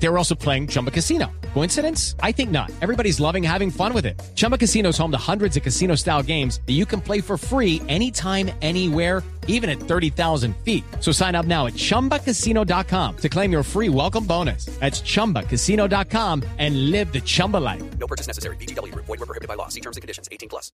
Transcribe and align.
They 0.00 0.08
were 0.08 0.18
also 0.18 0.34
playing 0.34 0.68
Chumba 0.68 0.90
Casino. 0.90 1.26
Coincidence? 1.54 2.14
I 2.22 2.32
think 2.32 2.50
not. 2.50 2.70
Everybody's 2.80 3.18
loving 3.20 3.42
having 3.42 3.70
fun 3.70 3.92
with 3.92 4.06
it. 4.06 4.20
Chumba 4.34 4.56
Casino 4.56 4.90
is 4.90 4.98
home 4.98 5.10
to 5.10 5.18
hundreds 5.18 5.56
of 5.56 5.62
casino 5.62 5.96
style 5.96 6.22
games 6.22 6.60
that 6.66 6.74
you 6.74 6.86
can 6.86 7.00
play 7.00 7.20
for 7.20 7.36
free 7.36 7.82
anytime, 7.88 8.50
anywhere, 8.62 9.22
even 9.48 9.68
at 9.68 9.80
30,000 9.80 10.54
feet. 10.64 10.84
So 11.00 11.10
sign 11.10 11.34
up 11.34 11.46
now 11.46 11.66
at 11.66 11.74
chumbacasino.com 11.74 13.16
to 13.16 13.28
claim 13.28 13.50
your 13.50 13.64
free 13.64 13.88
welcome 13.88 14.24
bonus. 14.24 14.66
That's 14.78 15.00
chumbacasino.com 15.00 16.44
and 16.58 16.90
live 16.90 17.12
the 17.12 17.20
Chumba 17.20 17.56
life. 17.56 17.82
No 17.98 18.06
purchase 18.06 18.28
necessary. 18.28 18.56
BGW. 18.56 18.94
Void 18.94 19.08
were 19.08 19.26
prohibited 19.26 19.48
by 19.48 19.54
law. 19.54 19.68
See 19.68 19.80
terms 19.80 19.96
and 19.96 20.02
conditions. 20.02 20.28
18 20.30 20.48
plus. 20.48 20.70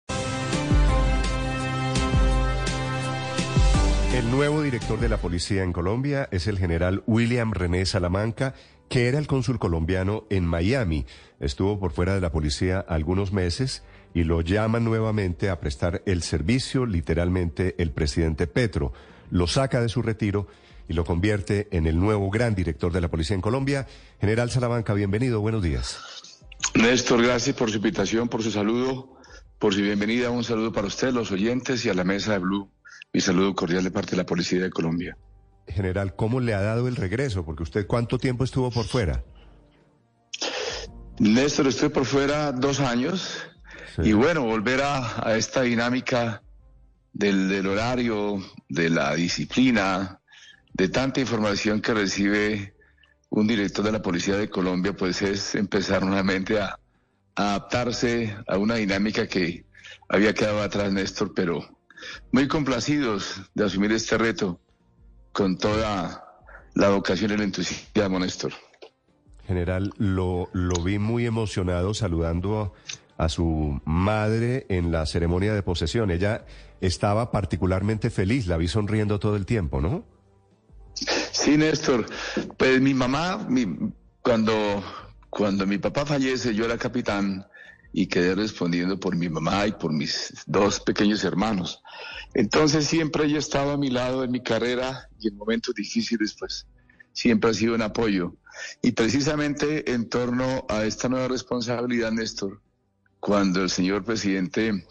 El 4.14 4.30
nuevo 4.30 4.60
director 4.60 5.00
de 5.00 5.08
la 5.08 5.16
policía 5.16 5.62
en 5.62 5.72
Colombia 5.72 6.28
es 6.32 6.46
el 6.46 6.58
general 6.58 7.02
William 7.06 7.50
René 7.52 7.86
Salamanca, 7.86 8.52
que 8.92 9.08
era 9.08 9.18
el 9.18 9.26
cónsul 9.26 9.58
colombiano 9.58 10.26
en 10.28 10.44
Miami. 10.44 11.06
Estuvo 11.40 11.80
por 11.80 11.92
fuera 11.92 12.14
de 12.14 12.20
la 12.20 12.30
policía 12.30 12.78
algunos 12.78 13.32
meses 13.32 13.82
y 14.12 14.24
lo 14.24 14.42
llaman 14.42 14.84
nuevamente 14.84 15.48
a 15.48 15.58
prestar 15.60 16.02
el 16.04 16.22
servicio, 16.22 16.84
literalmente 16.84 17.74
el 17.78 17.90
presidente 17.90 18.46
Petro. 18.46 18.92
Lo 19.30 19.46
saca 19.46 19.80
de 19.80 19.88
su 19.88 20.02
retiro 20.02 20.46
y 20.90 20.92
lo 20.92 21.06
convierte 21.06 21.68
en 21.70 21.86
el 21.86 21.98
nuevo 21.98 22.28
gran 22.28 22.54
director 22.54 22.92
de 22.92 23.00
la 23.00 23.08
policía 23.08 23.34
en 23.34 23.40
Colombia. 23.40 23.86
General 24.20 24.50
Salamanca, 24.50 24.92
bienvenido, 24.92 25.40
buenos 25.40 25.62
días. 25.62 26.42
Néstor, 26.74 27.22
gracias 27.22 27.56
por 27.56 27.70
su 27.70 27.76
invitación, 27.76 28.28
por 28.28 28.42
su 28.42 28.50
saludo, 28.50 29.16
por 29.58 29.72
su 29.72 29.80
bienvenida. 29.80 30.28
Un 30.28 30.44
saludo 30.44 30.70
para 30.70 30.88
usted, 30.88 31.14
los 31.14 31.30
oyentes 31.32 31.82
y 31.86 31.88
a 31.88 31.94
la 31.94 32.04
mesa 32.04 32.32
de 32.32 32.40
Blue. 32.40 32.70
Mi 33.10 33.22
saludo 33.22 33.54
cordial 33.54 33.84
de 33.84 33.90
parte 33.90 34.10
de 34.10 34.18
la 34.18 34.26
Policía 34.26 34.60
de 34.60 34.68
Colombia. 34.68 35.16
General, 35.68 36.14
¿cómo 36.16 36.40
le 36.40 36.54
ha 36.54 36.60
dado 36.60 36.88
el 36.88 36.96
regreso? 36.96 37.44
Porque 37.44 37.62
usted, 37.62 37.86
¿cuánto 37.86 38.18
tiempo 38.18 38.44
estuvo 38.44 38.70
por 38.70 38.84
fuera? 38.86 39.24
Néstor, 41.18 41.66
estoy 41.68 41.88
por 41.90 42.04
fuera 42.04 42.52
dos 42.52 42.80
años 42.80 43.46
Sí. 43.94 44.02
y 44.08 44.12
bueno, 44.14 44.42
volver 44.44 44.80
a, 44.80 45.28
a 45.28 45.36
esta 45.36 45.60
dinámica 45.62 46.42
del, 47.12 47.50
del 47.50 47.66
horario, 47.66 48.42
de 48.70 48.88
la 48.88 49.14
disciplina, 49.14 50.18
de 50.72 50.88
tanta 50.88 51.20
información 51.20 51.82
que 51.82 51.92
recibe 51.92 52.74
un 53.28 53.46
director 53.46 53.84
de 53.84 53.92
la 53.92 54.00
Policía 54.00 54.38
de 54.38 54.48
Colombia, 54.48 54.94
pues 54.94 55.20
es 55.20 55.54
empezar 55.56 56.06
nuevamente 56.06 56.58
a, 56.58 56.78
a 57.36 57.50
adaptarse 57.50 58.34
a 58.46 58.56
una 58.56 58.76
dinámica 58.76 59.26
que 59.26 59.66
había 60.08 60.32
quedado 60.32 60.62
atrás, 60.62 60.90
Néstor, 60.90 61.34
pero 61.34 61.60
muy 62.30 62.48
complacidos 62.48 63.42
de 63.52 63.66
asumir 63.66 63.92
este 63.92 64.16
reto 64.16 64.58
con 65.32 65.56
toda 65.56 66.24
la 66.74 66.88
vocación 66.90 67.30
y 67.30 67.34
el 67.34 67.42
entusiasmo, 67.42 68.18
Néstor. 68.18 68.52
General, 69.46 69.92
lo, 69.98 70.48
lo 70.52 70.82
vi 70.82 70.98
muy 70.98 71.26
emocionado 71.26 71.94
saludando 71.94 72.72
a, 73.18 73.28
su 73.28 73.80
madre 73.84 74.66
en 74.68 74.92
la 74.92 75.04
ceremonia 75.06 75.52
de 75.54 75.62
posesión. 75.62 76.10
Ella 76.10 76.44
estaba 76.80 77.30
particularmente 77.30 78.10
feliz, 78.10 78.46
la 78.46 78.56
vi 78.56 78.68
sonriendo 78.68 79.18
todo 79.18 79.36
el 79.36 79.46
tiempo, 79.46 79.80
¿no? 79.80 80.04
Sí, 80.94 81.56
Néstor. 81.56 82.06
Pues 82.56 82.80
mi 82.80 82.94
mamá, 82.94 83.38
mi- 83.48 83.92
cuando, 84.22 84.82
cuando 85.30 85.66
mi 85.66 85.78
papá 85.78 86.06
fallece, 86.06 86.54
yo 86.54 86.64
era 86.64 86.78
capitán 86.78 87.46
y 87.92 88.06
quedé 88.06 88.34
respondiendo 88.34 88.98
por 88.98 89.16
mi 89.16 89.28
mamá 89.28 89.66
y 89.66 89.72
por 89.72 89.92
mis 89.92 90.32
dos 90.46 90.80
pequeños 90.80 91.24
hermanos. 91.24 91.82
Entonces 92.34 92.86
siempre 92.86 93.26
ella 93.26 93.38
estaba 93.38 93.74
a 93.74 93.76
mi 93.76 93.90
lado 93.90 94.24
en 94.24 94.30
mi 94.30 94.42
carrera 94.42 95.08
y 95.18 95.28
en 95.28 95.36
momentos 95.36 95.74
difíciles, 95.74 96.34
pues 96.38 96.66
siempre 97.12 97.50
ha 97.50 97.54
sido 97.54 97.74
un 97.74 97.82
apoyo. 97.82 98.34
Y 98.80 98.92
precisamente 98.92 99.92
en 99.92 100.08
torno 100.08 100.64
a 100.68 100.84
esta 100.84 101.08
nueva 101.08 101.28
responsabilidad, 101.28 102.12
Néstor, 102.12 102.62
cuando 103.20 103.62
el 103.62 103.70
señor 103.70 104.04
presidente 104.04 104.86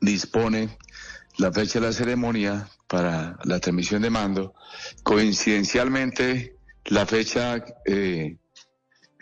dispone 0.00 0.78
la 1.36 1.52
fecha 1.52 1.80
de 1.80 1.86
la 1.86 1.92
ceremonia 1.92 2.68
para 2.86 3.38
la 3.44 3.58
transmisión 3.58 4.02
de 4.02 4.10
mando, 4.10 4.54
coincidencialmente 5.02 6.56
la 6.86 7.06
fecha 7.06 7.64
eh, 7.86 8.36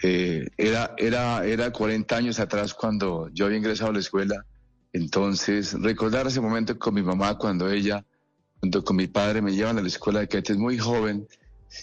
eh, 0.02 0.46
era, 0.56 0.94
era, 0.98 1.44
era 1.46 1.70
40 1.72 2.16
años 2.16 2.40
atrás 2.40 2.74
cuando 2.74 3.28
yo 3.32 3.46
había 3.46 3.58
ingresado 3.58 3.90
a 3.90 3.94
la 3.94 4.00
escuela. 4.00 4.44
Entonces, 4.92 5.74
recordar 5.80 6.26
ese 6.26 6.40
momento 6.40 6.78
con 6.78 6.94
mi 6.94 7.02
mamá 7.02 7.38
cuando 7.38 7.70
ella, 7.70 8.04
junto 8.60 8.84
con 8.84 8.96
mi 8.96 9.06
padre, 9.06 9.40
me 9.40 9.52
llevan 9.52 9.78
a 9.78 9.82
la 9.82 9.88
escuela 9.88 10.20
de 10.20 10.28
cadetes 10.28 10.56
muy 10.58 10.76
joven 10.78 11.26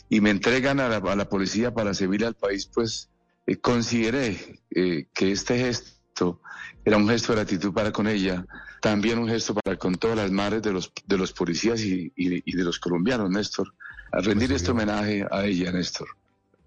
y 0.10 0.22
me 0.22 0.30
entregan 0.30 0.80
a 0.80 0.88
la, 0.90 0.98
a 0.98 1.16
la 1.16 1.28
policía 1.30 1.74
para 1.74 1.94
servir 1.94 2.24
al 2.26 2.36
país, 2.36 2.70
pues 2.72 3.10
eh, 3.48 3.58
consideré 3.58 4.60
eh, 4.76 5.08
que 5.14 5.32
este 5.32 5.58
gesto 5.58 6.40
era 6.86 6.98
un 6.98 7.10
gesto 7.10 7.34
de 7.34 7.38
gratitud 7.38 7.74
para 7.74 7.92
con 7.92 8.08
ella, 8.08 8.46
también 8.82 9.18
un 9.18 9.28
gesto 9.28 9.56
para 9.56 9.78
con 9.78 9.96
todas 9.96 10.18
las 10.18 10.30
madres 10.32 10.62
de 10.62 10.72
los, 10.72 10.92
de 11.06 11.18
los 11.18 11.34
policías 11.34 11.82
y, 11.82 12.12
y- 12.16 12.44
y 12.46 12.56
de 12.56 12.64
los 12.64 12.78
colombianos, 12.80 13.30
Néstor, 13.32 13.74
a 14.12 14.20
rendir 14.22 14.50
Pues, 14.50 14.62
este 14.62 14.72
homenaje 14.72 15.26
a 15.32 15.46
ella, 15.46 15.72
Néstor. 15.72 16.08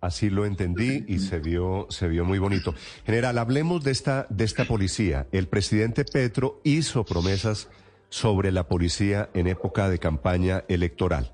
Así 0.02 0.30
lo 0.30 0.44
entendí 0.44 1.04
y 1.06 1.20
se 1.20 1.38
vio, 1.38 1.86
se 1.88 2.08
vio 2.08 2.24
muy 2.24 2.40
bonito. 2.40 2.74
General, 3.06 3.38
hablemos 3.38 3.84
de 3.84 3.92
esta, 3.92 4.26
de 4.30 4.42
esta 4.44 4.64
policía. 4.64 5.28
El 5.30 5.46
presidente 5.46 6.04
Petro 6.04 6.60
hizo 6.64 7.04
promesas 7.04 7.68
sobre 8.08 8.50
la 8.50 8.66
policía 8.66 9.30
en 9.32 9.46
época 9.46 9.88
de 9.88 10.00
campaña 10.00 10.64
electoral. 10.66 11.32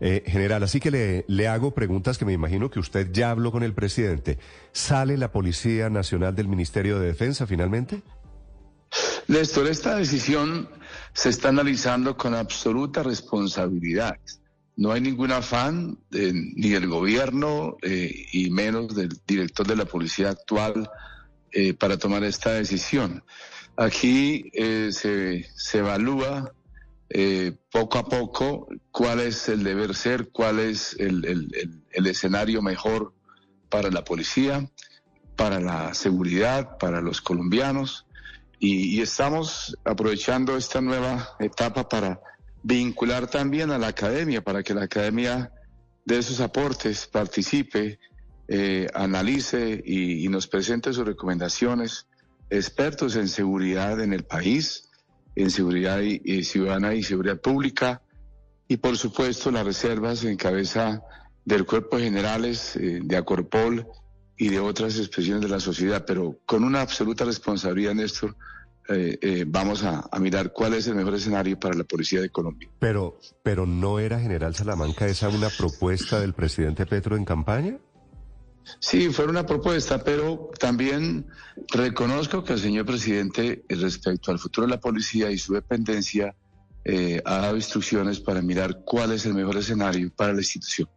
Eh, 0.00 0.24
general, 0.26 0.62
así 0.62 0.78
que 0.78 0.90
le, 0.90 1.24
le 1.26 1.48
hago 1.48 1.72
preguntas 1.72 2.18
que 2.18 2.26
me 2.26 2.34
imagino 2.34 2.70
que 2.70 2.80
usted 2.80 3.10
ya 3.12 3.30
habló 3.30 3.50
con 3.50 3.62
el 3.62 3.72
presidente. 3.72 4.38
¿Sale 4.72 5.16
la 5.16 5.32
Policía 5.32 5.88
Nacional 5.88 6.36
del 6.36 6.48
Ministerio 6.48 7.00
de 7.00 7.06
Defensa 7.06 7.46
finalmente? 7.46 8.02
Néstor, 9.26 9.68
esta 9.68 9.96
decisión 9.96 10.68
se 11.14 11.30
está 11.30 11.48
analizando 11.48 12.14
con 12.14 12.34
absoluta 12.34 13.02
responsabilidad. 13.02 14.18
No 14.76 14.92
hay 14.92 15.00
ningún 15.00 15.32
afán 15.32 15.98
eh, 16.12 16.32
ni 16.34 16.68
del 16.68 16.86
gobierno 16.86 17.76
eh, 17.82 18.26
y 18.32 18.50
menos 18.50 18.94
del 18.94 19.18
director 19.26 19.66
de 19.66 19.76
la 19.76 19.86
policía 19.86 20.30
actual 20.30 20.90
eh, 21.50 21.72
para 21.72 21.96
tomar 21.96 22.24
esta 22.24 22.52
decisión. 22.52 23.24
Aquí 23.78 24.50
se, 24.90 25.46
se 25.54 25.78
evalúa 25.78 26.52
poco 27.70 27.98
a 27.98 28.04
poco 28.08 28.68
cuál 28.90 29.20
es 29.20 29.48
el 29.50 29.62
deber 29.64 29.94
ser, 29.94 30.30
cuál 30.30 30.58
es 30.60 30.96
el, 30.98 31.24
el- 31.24 32.06
escenario 32.06 32.62
mejor 32.62 33.12
para 33.68 33.90
la 33.90 34.02
policía, 34.02 34.70
para 35.36 35.60
la 35.60 35.92
seguridad, 35.92 36.78
para 36.78 37.02
los 37.02 37.20
colombianos. 37.20 38.06
Y 38.58 39.02
estamos 39.02 39.76
aprovechando 39.84 40.56
esta 40.56 40.80
nueva 40.80 41.36
etapa 41.38 41.86
para 41.86 42.18
vincular 42.66 43.28
también 43.28 43.70
a 43.70 43.78
la 43.78 43.86
academia, 43.88 44.42
para 44.42 44.64
que 44.64 44.74
la 44.74 44.82
academia 44.82 45.52
de 46.04 46.20
sus 46.20 46.40
aportes 46.40 47.06
participe, 47.06 48.00
eh, 48.48 48.88
analice 48.92 49.80
y, 49.84 50.24
y 50.24 50.28
nos 50.28 50.48
presente 50.48 50.92
sus 50.92 51.06
recomendaciones, 51.06 52.06
expertos 52.50 53.14
en 53.14 53.28
seguridad 53.28 54.00
en 54.00 54.12
el 54.12 54.24
país, 54.24 54.88
en 55.36 55.50
seguridad 55.50 56.00
y, 56.00 56.20
y 56.24 56.42
ciudadana 56.42 56.94
y 56.94 57.04
seguridad 57.04 57.40
pública, 57.40 58.02
y 58.66 58.78
por 58.78 58.96
supuesto 58.98 59.52
las 59.52 59.64
reservas 59.64 60.24
en 60.24 60.36
cabeza 60.36 61.02
del 61.44 61.66
cuerpo 61.66 61.98
de 61.98 62.04
generales, 62.04 62.74
eh, 62.74 62.98
de 63.00 63.16
Acorpol 63.16 63.86
y 64.36 64.48
de 64.48 64.58
otras 64.58 64.98
expresiones 64.98 65.42
de 65.42 65.48
la 65.48 65.60
sociedad, 65.60 66.04
pero 66.04 66.40
con 66.46 66.64
una 66.64 66.80
absoluta 66.80 67.24
responsabilidad, 67.24 67.94
Néstor, 67.94 68.36
eh, 68.88 69.18
eh, 69.20 69.44
vamos 69.46 69.82
a, 69.84 70.08
a 70.10 70.18
mirar 70.18 70.52
cuál 70.52 70.74
es 70.74 70.86
el 70.86 70.94
mejor 70.94 71.14
escenario 71.14 71.58
para 71.58 71.74
la 71.74 71.84
Policía 71.84 72.20
de 72.20 72.30
Colombia. 72.30 72.68
Pero, 72.78 73.18
pero 73.42 73.66
no 73.66 73.98
era 73.98 74.20
General 74.20 74.54
Salamanca 74.54 75.06
esa 75.06 75.28
una 75.28 75.48
propuesta 75.48 76.20
del 76.20 76.34
presidente 76.34 76.86
Petro 76.86 77.16
en 77.16 77.24
campaña? 77.24 77.78
Sí, 78.80 79.10
fue 79.10 79.26
una 79.26 79.46
propuesta, 79.46 80.02
pero 80.02 80.50
también 80.58 81.26
reconozco 81.72 82.42
que 82.42 82.54
el 82.54 82.58
señor 82.58 82.84
presidente, 82.84 83.64
eh, 83.68 83.74
respecto 83.76 84.30
al 84.30 84.38
futuro 84.38 84.66
de 84.66 84.72
la 84.72 84.80
policía 84.80 85.30
y 85.30 85.38
su 85.38 85.54
dependencia, 85.54 86.34
eh, 86.84 87.22
ha 87.24 87.38
dado 87.38 87.56
instrucciones 87.56 88.20
para 88.20 88.42
mirar 88.42 88.82
cuál 88.84 89.12
es 89.12 89.26
el 89.26 89.34
mejor 89.34 89.56
escenario 89.56 90.10
para 90.14 90.32
la 90.32 90.40
institución. 90.40 90.88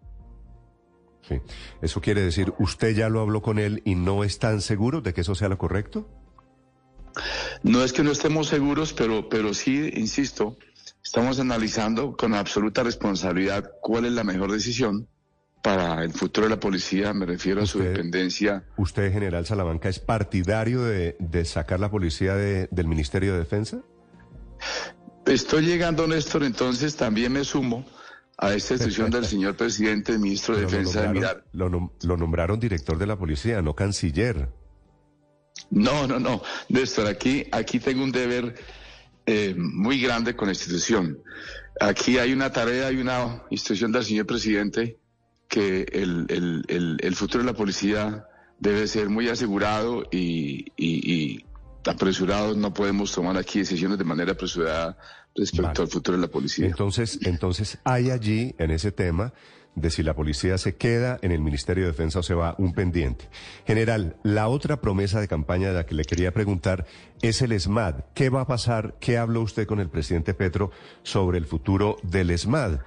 Sí. 1.27 1.35
Eso 1.81 2.01
quiere 2.01 2.21
decir, 2.21 2.53
¿usted 2.57 2.95
ya 2.95 3.07
lo 3.09 3.21
habló 3.21 3.41
con 3.41 3.59
él 3.59 3.83
y 3.85 3.93
no 3.93 4.23
están 4.23 4.61
seguros 4.61 5.03
de 5.03 5.13
que 5.13 5.21
eso 5.21 5.35
sea 5.35 5.47
lo 5.47 5.59
correcto? 5.59 6.07
No 7.63 7.83
es 7.83 7.93
que 7.93 8.03
no 8.03 8.11
estemos 8.11 8.47
seguros, 8.47 8.93
pero, 8.93 9.29
pero 9.29 9.53
sí, 9.53 9.91
insisto, 9.95 10.57
estamos 11.03 11.39
analizando 11.39 12.15
con 12.15 12.33
absoluta 12.33 12.83
responsabilidad 12.83 13.71
cuál 13.81 14.05
es 14.05 14.11
la 14.13 14.23
mejor 14.23 14.51
decisión 14.51 15.07
para 15.61 16.03
el 16.05 16.13
futuro 16.13 16.47
de 16.47 16.51
la 16.55 16.59
policía, 16.59 17.13
me 17.13 17.25
refiero 17.25 17.61
a 17.61 17.65
su 17.65 17.79
dependencia. 17.79 18.63
¿Usted, 18.77 19.11
general 19.11 19.45
Salamanca, 19.45 19.89
es 19.89 19.99
partidario 19.99 20.83
de, 20.83 21.17
de 21.19 21.43
sacar 21.43 21.79
la 21.81 21.91
policía 21.91 22.35
de- 22.35 22.69
del 22.71 22.87
Ministerio 22.87 23.33
de 23.33 23.39
Defensa? 23.39 23.81
Estoy 25.25 25.65
llegando, 25.65 26.07
Néstor, 26.07 26.43
entonces 26.43 26.95
también 26.95 27.33
me 27.33 27.43
sumo 27.43 27.85
a 28.37 28.53
esta 28.53 28.75
instrucción 28.75 29.11
del 29.11 29.25
señor 29.25 29.55
presidente, 29.57 30.13
el 30.13 30.19
ministro 30.19 30.55
de 30.55 30.65
Pero 30.65 30.71
lo 30.71 30.77
Defensa, 30.89 31.01
de 31.07 31.09
mirar. 31.13 31.43
Lo 31.51 32.17
nombraron 32.17 32.59
director 32.59 32.97
de 32.97 33.05
la 33.07 33.17
policía, 33.17 33.61
no 33.61 33.75
canciller. 33.75 34.49
No, 35.71 36.07
no, 36.07 36.19
no, 36.19 36.41
Néstor, 36.69 37.07
aquí, 37.07 37.45
aquí 37.51 37.79
tengo 37.79 38.03
un 38.03 38.11
deber 38.11 38.55
eh, 39.25 39.53
muy 39.57 40.01
grande 40.01 40.35
con 40.35 40.47
la 40.47 40.53
institución. 40.53 41.19
Aquí 41.79 42.17
hay 42.17 42.33
una 42.33 42.51
tarea, 42.51 42.87
hay 42.87 42.97
una 42.97 43.43
instrucción 43.51 43.91
del 43.91 44.03
señor 44.03 44.25
presidente 44.25 44.97
que 45.47 45.83
el, 45.91 46.25
el- 46.29 46.65
el- 46.67 46.97
el 47.01 47.15
futuro 47.15 47.43
de 47.43 47.51
la 47.51 47.55
policía 47.57 48.25
debe 48.59 48.87
ser 48.87 49.09
muy 49.09 49.29
asegurado 49.29 50.03
y, 50.11 50.65
y- 50.75 51.13
y 51.13 51.45
apresurado. 51.85 52.55
No 52.55 52.73
podemos 52.73 53.11
tomar 53.11 53.37
aquí 53.37 53.59
decisiones 53.59 53.97
de 53.97 54.03
manera 54.03 54.31
apresurada 54.33 54.97
respecto 55.35 55.67
Vale. 55.67 55.81
al 55.83 55.87
futuro 55.87 56.17
de 56.17 56.21
la 56.21 56.31
policía. 56.31 56.65
Entonces, 56.65 57.19
entonces 57.21 57.77
hay 57.83 58.09
allí, 58.11 58.53
en 58.57 58.71
ese 58.71 58.91
tema, 58.91 59.31
de 59.75 59.91
si 59.91 60.03
la 60.03 60.15
policía 60.15 60.57
se 60.57 60.75
queda 60.75 61.19
en 61.21 61.31
el 61.31 61.41
Ministerio 61.41 61.85
de 61.85 61.91
Defensa 61.91 62.19
o 62.19 62.23
se 62.23 62.33
va, 62.33 62.55
un 62.57 62.73
pendiente. 62.73 63.29
General, 63.65 64.17
la 64.23 64.47
otra 64.47 64.81
promesa 64.81 65.21
de 65.21 65.27
campaña 65.27 65.69
de 65.69 65.75
la 65.75 65.85
que 65.85 65.95
le 65.95 66.05
quería 66.05 66.33
preguntar 66.33 66.85
es 67.21 67.41
el 67.41 67.51
ESMAD. 67.51 68.05
¿Qué 68.13 68.29
va 68.29 68.41
a 68.41 68.47
pasar? 68.47 68.95
¿Qué 68.99 69.17
habló 69.17 69.41
usted 69.41 69.67
con 69.67 69.79
el 69.79 69.89
presidente 69.89 70.33
Petro 70.33 70.71
sobre 71.03 71.37
el 71.37 71.45
futuro 71.45 71.97
del 72.03 72.31
ESMAD? 72.31 72.79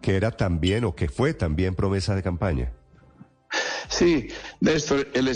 Que 0.00 0.16
era 0.16 0.30
también 0.30 0.84
o 0.84 0.94
que 0.94 1.08
fue 1.08 1.34
también 1.34 1.74
promesa 1.74 2.14
de 2.14 2.22
campaña. 2.22 2.72
Sí, 3.88 4.28
Néstor, 4.60 5.08
el, 5.14 5.28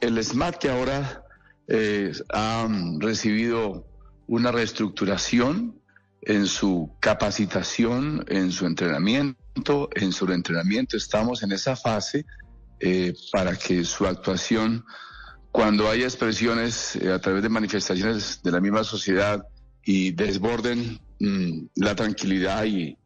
el 0.00 0.24
SMAT 0.24 0.56
que 0.56 0.70
ahora 0.70 1.24
eh, 1.68 2.12
ha 2.32 2.66
mm, 2.68 3.00
recibido 3.00 3.86
una 4.26 4.52
reestructuración 4.52 5.80
en 6.22 6.46
su 6.46 6.94
capacitación, 7.00 8.24
en 8.28 8.52
su 8.52 8.66
entrenamiento, 8.66 9.41
en 9.94 10.12
su 10.12 10.30
entrenamiento. 10.30 10.96
Estamos 10.96 11.42
en 11.42 11.52
esa 11.52 11.76
fase 11.76 12.24
eh, 12.80 13.14
para 13.30 13.56
que 13.56 13.84
su 13.84 14.06
actuación, 14.06 14.84
cuando 15.50 15.88
haya 15.88 16.04
expresiones 16.04 16.96
eh, 16.96 17.12
a 17.12 17.20
través 17.20 17.42
de 17.42 17.48
manifestaciones 17.48 18.42
de 18.42 18.50
la 18.50 18.60
misma 18.60 18.84
sociedad 18.84 19.46
y 19.84 20.12
desborden 20.12 21.00
mm, 21.20 21.66
la 21.76 21.94
tranquilidad 21.94 22.64
y 22.64 22.96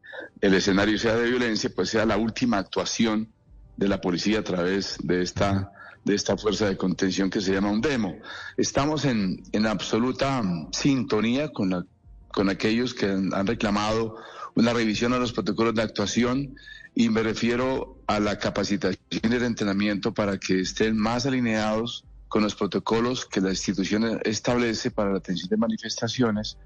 el 0.40 0.54
escenario 0.54 0.98
sea 0.98 1.16
de 1.16 1.28
violencia, 1.28 1.70
pues 1.74 1.90
sea 1.90 2.06
la 2.06 2.16
última 2.16 2.58
actuación 2.58 3.32
de 3.76 3.88
la 3.88 4.00
policía 4.00 4.40
a 4.40 4.44
través 4.44 4.96
de 5.02 5.22
esta 5.22 5.72
de 6.04 6.14
esta 6.14 6.36
fuerza 6.36 6.68
de 6.68 6.76
contención 6.76 7.28
que 7.28 7.40
se 7.40 7.52
llama 7.52 7.68
un 7.68 7.80
demo. 7.80 8.16
Estamos 8.56 9.04
en, 9.04 9.42
en 9.50 9.66
absoluta 9.66 10.40
mm, 10.40 10.68
sintonía 10.72 11.48
con, 11.52 11.70
la, 11.70 11.84
con 12.28 12.48
aquellos 12.48 12.94
que 12.94 13.06
han, 13.06 13.34
han 13.34 13.44
reclamado 13.44 14.16
una 14.56 14.72
revisión 14.72 15.12
a 15.12 15.18
los 15.18 15.32
protocolos 15.32 15.74
de 15.74 15.82
actuación 15.82 16.56
y 16.94 17.08
me 17.10 17.22
refiero 17.22 18.02
a 18.06 18.18
la 18.20 18.38
capacitación 18.38 18.98
y 19.10 19.26
el 19.34 19.42
entrenamiento 19.42 20.12
para 20.12 20.38
que 20.38 20.60
estén 20.60 20.96
más 20.96 21.26
alineados 21.26 22.04
con 22.28 22.42
los 22.42 22.54
protocolos 22.54 23.26
que 23.26 23.40
la 23.40 23.50
institución 23.50 24.20
establece 24.24 24.90
para 24.90 25.10
la 25.12 25.18
atención 25.18 25.48
de 25.50 25.56
manifestaciones. 25.58 26.56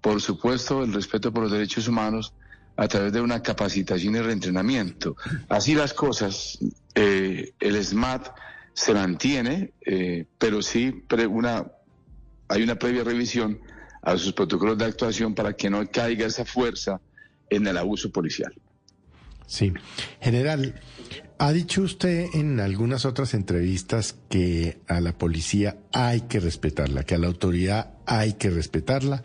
Por 0.00 0.20
supuesto, 0.20 0.82
el 0.82 0.92
respeto 0.92 1.32
por 1.32 1.44
los 1.44 1.52
derechos 1.52 1.88
humanos 1.88 2.34
a 2.76 2.88
través 2.88 3.12
de 3.12 3.20
una 3.20 3.42
capacitación 3.42 4.16
y 4.16 4.20
reentrenamiento. 4.20 5.16
Así 5.48 5.74
las 5.74 5.94
cosas, 5.94 6.58
eh, 6.94 7.52
el 7.60 7.82
SMAT 7.82 8.28
se 8.74 8.92
mantiene, 8.92 9.72
eh, 9.86 10.26
pero 10.36 10.60
sí 10.60 10.90
pre- 10.92 11.26
una, 11.26 11.64
hay 12.48 12.62
una 12.62 12.74
previa 12.74 13.04
revisión 13.04 13.58
a 14.02 14.16
sus 14.18 14.32
protocolos 14.32 14.76
de 14.76 14.84
actuación 14.84 15.34
para 15.34 15.54
que 15.54 15.70
no 15.70 15.88
caiga 15.90 16.26
esa 16.26 16.44
fuerza 16.44 17.00
en 17.50 17.66
el 17.66 17.76
abuso 17.76 18.10
policial. 18.10 18.52
Sí. 19.46 19.72
General, 20.20 20.74
ha 21.38 21.52
dicho 21.52 21.82
usted 21.82 22.28
en 22.34 22.60
algunas 22.60 23.04
otras 23.04 23.34
entrevistas 23.34 24.16
que 24.28 24.78
a 24.88 25.00
la 25.00 25.16
policía 25.16 25.76
hay 25.92 26.22
que 26.22 26.40
respetarla, 26.40 27.04
que 27.04 27.14
a 27.14 27.18
la 27.18 27.26
autoridad 27.26 27.94
hay 28.06 28.34
que 28.34 28.50
respetarla. 28.50 29.22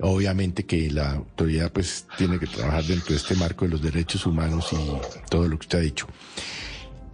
Obviamente 0.00 0.64
que 0.64 0.90
la 0.90 1.12
autoridad 1.12 1.70
pues 1.70 2.06
tiene 2.16 2.38
que 2.38 2.46
trabajar 2.46 2.84
dentro 2.84 3.10
de 3.10 3.16
este 3.16 3.34
marco 3.34 3.66
de 3.66 3.72
los 3.72 3.82
derechos 3.82 4.24
humanos 4.24 4.70
y 4.72 5.28
todo 5.28 5.46
lo 5.46 5.58
que 5.58 5.64
usted 5.64 5.78
ha 5.78 5.82
dicho. 5.82 6.06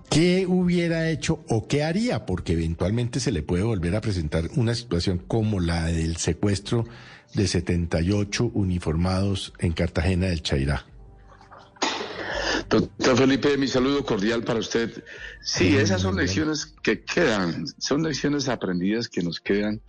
¿Qué 0.08 0.46
hubiera 0.46 1.10
hecho 1.10 1.44
o 1.48 1.66
qué 1.66 1.82
haría? 1.82 2.24
Porque 2.26 2.52
eventualmente 2.52 3.18
se 3.18 3.32
le 3.32 3.42
puede 3.42 3.64
volver 3.64 3.96
a 3.96 4.00
presentar 4.00 4.48
una 4.54 4.74
situación 4.76 5.18
como 5.18 5.58
la 5.58 5.86
del 5.86 6.16
secuestro 6.16 6.86
de 7.36 7.46
78 7.46 8.50
uniformados 8.54 9.52
en 9.58 9.72
Cartagena 9.72 10.26
del 10.26 10.42
Chairá. 10.42 10.86
Doctor 12.68 13.16
Felipe, 13.16 13.56
mi 13.56 13.68
saludo 13.68 14.04
cordial 14.04 14.42
para 14.42 14.58
usted. 14.58 15.04
Sí, 15.42 15.76
esas 15.76 16.02
son 16.02 16.16
lecciones 16.16 16.74
que 16.82 17.04
quedan, 17.04 17.66
son 17.78 18.02
lecciones 18.02 18.48
aprendidas 18.48 19.08
que 19.08 19.22
nos 19.22 19.40
quedan 19.40 19.80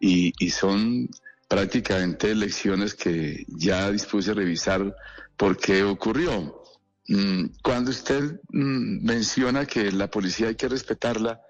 y, 0.00 0.32
y 0.38 0.50
son 0.50 1.08
prácticamente 1.46 2.34
lecciones 2.34 2.94
que 2.94 3.44
ya 3.48 3.90
dispuse 3.90 4.30
a 4.30 4.34
revisar 4.34 4.94
por 5.36 5.56
qué 5.56 5.84
ocurrió. 5.84 6.62
Mm, 7.08 7.46
Cuando 7.62 7.90
usted 7.90 8.40
mm, 8.50 9.04
menciona 9.04 9.66
que 9.66 9.92
la 9.92 10.10
policía 10.10 10.48
hay 10.48 10.54
que 10.54 10.68
respetarla, 10.68 11.40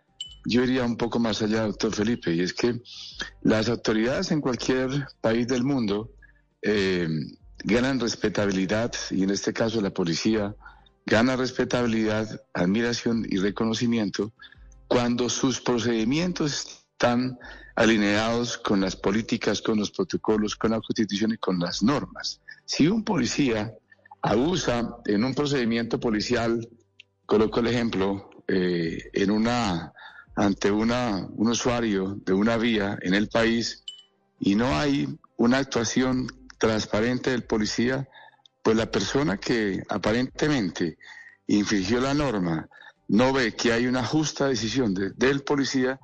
yo 0.45 0.63
iría 0.63 0.85
un 0.85 0.97
poco 0.97 1.19
más 1.19 1.43
allá, 1.43 1.63
doctor 1.63 1.95
Felipe, 1.95 2.33
y 2.33 2.41
es 2.41 2.55
que 2.55 2.81
las 3.43 3.69
autoridades 3.69 4.31
en 4.31 4.41
cualquier 4.41 4.89
país 5.21 5.47
del 5.49 5.65
mundo 5.65 6.11
eh, 6.63 7.09
ganan 7.65 8.01
respetabilidad, 8.01 8.93
y 9.11 9.23
en 9.23 9.31
este 9.31 9.53
caso 9.53 9.81
la 9.81 9.91
policía 9.91 10.55
gana 11.07 11.37
respetabilidad, 11.37 12.43
admiración 12.55 13.27
y 13.29 13.39
reconocimiento 13.39 14.33
cuando 14.87 15.29
sus 15.29 15.61
procedimientos 15.61 16.85
están 16.93 17.39
alineados 17.77 18.59
con 18.59 18.81
las 18.81 18.97
políticas, 18.97 19.63
con 19.63 19.79
los 19.79 19.91
protocolos, 19.91 20.57
con 20.57 20.73
la 20.73 20.81
constitución 20.81 21.33
y 21.33 21.39
con 21.39 21.59
las 21.59 21.83
normas. 21.83 22.41
Si 22.65 22.89
un 22.89 23.05
policía 23.05 23.73
abusa 24.23 24.97
en 25.07 25.25
un 25.25 25.35
procedimiento 25.35 25.99
policial, 25.99 26.69
coloco 27.27 27.61
el 27.61 27.69
ejemplo, 27.69 28.31
eh, 28.49 29.11
en 29.13 29.31
una 29.31 29.93
ante 30.37 30.71
una, 30.71 31.27
un 31.32 31.49
usuario 31.49 32.17
de 32.25 32.32
una 32.32 32.56
vía 32.56 32.99
en 33.03 33.15
el 33.15 33.29
país 33.29 33.82
y 34.38 34.55
no 34.55 34.79
hay 34.79 35.19
una 35.37 35.59
actuación 35.59 36.27
transparente 36.59 37.31
del 37.31 37.44
policía, 37.44 38.08
pues 38.63 38.77
la 38.77 38.91
persona 38.91 39.39
que 39.39 39.82
aparentemente 39.89 40.99
infringió 41.46 42.01
la 42.01 42.15
norma 42.15 42.69
no 43.08 43.32
ve 43.32 43.55
que 43.55 43.72
hay 43.72 43.87
una 43.87 44.05
justa 44.05 44.46
decisión 44.49 44.94
de- 44.94 45.10
del 45.10 45.43
policía, 45.43 45.99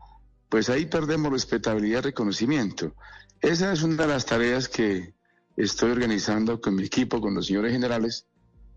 pues 0.48 0.68
ahí 0.68 0.86
perdemos 0.86 1.30
respetabilidad 1.32 2.00
y 2.00 2.06
reconocimiento. 2.06 2.94
Esa 3.40 3.72
es 3.72 3.82
una 3.82 4.02
de 4.02 4.08
las 4.08 4.26
tareas 4.26 4.68
que 4.68 5.14
estoy 5.56 5.90
organizando 5.92 6.60
con 6.60 6.74
mi 6.74 6.84
equipo, 6.84 7.20
con 7.20 7.34
los 7.34 7.46
señores 7.46 7.72
generales, 7.72 8.26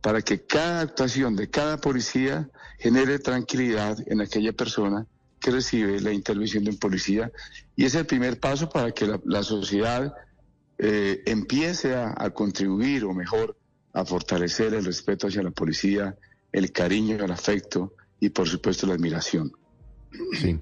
para 0.02 0.22
que 0.22 0.46
cada 0.46 0.82
actuación 0.82 1.36
de 1.36 1.50
cada 1.50 1.78
policía 1.78 2.50
genere 2.78 3.20
tranquilidad 3.20 3.98
en 4.08 4.22
aquella 4.22 4.54
persona 4.54 5.06
recibe 5.52 6.00
la 6.00 6.12
intervención 6.12 6.64
de 6.64 6.72
un 6.72 6.78
policía. 6.78 7.32
Y 7.76 7.86
es 7.86 7.96
el 7.96 8.06
primer 8.06 8.40
paso 8.40 8.70
para 8.70 8.92
que 8.92 9.08
la, 9.26 9.44
sociedad 9.44 10.14
eh, 10.78 11.22
empiece 11.26 11.96
a, 11.96 12.30
contribuir 12.32 13.06
o 13.06 13.14
mejor 13.14 13.58
a 13.94 14.06
fortalecer 14.06 14.74
el 14.74 14.86
respeto 14.86 15.28
hacia 15.28 15.44
la 15.44 15.52
policía, 15.52 16.16
el 16.52 16.72
cariño, 16.72 17.24
el 17.24 17.32
afecto 17.32 17.94
y 18.20 18.30
por 18.30 18.48
supuesto 18.48 18.88
la 18.88 18.94
admiración. 18.94 19.52
Sí. 20.34 20.60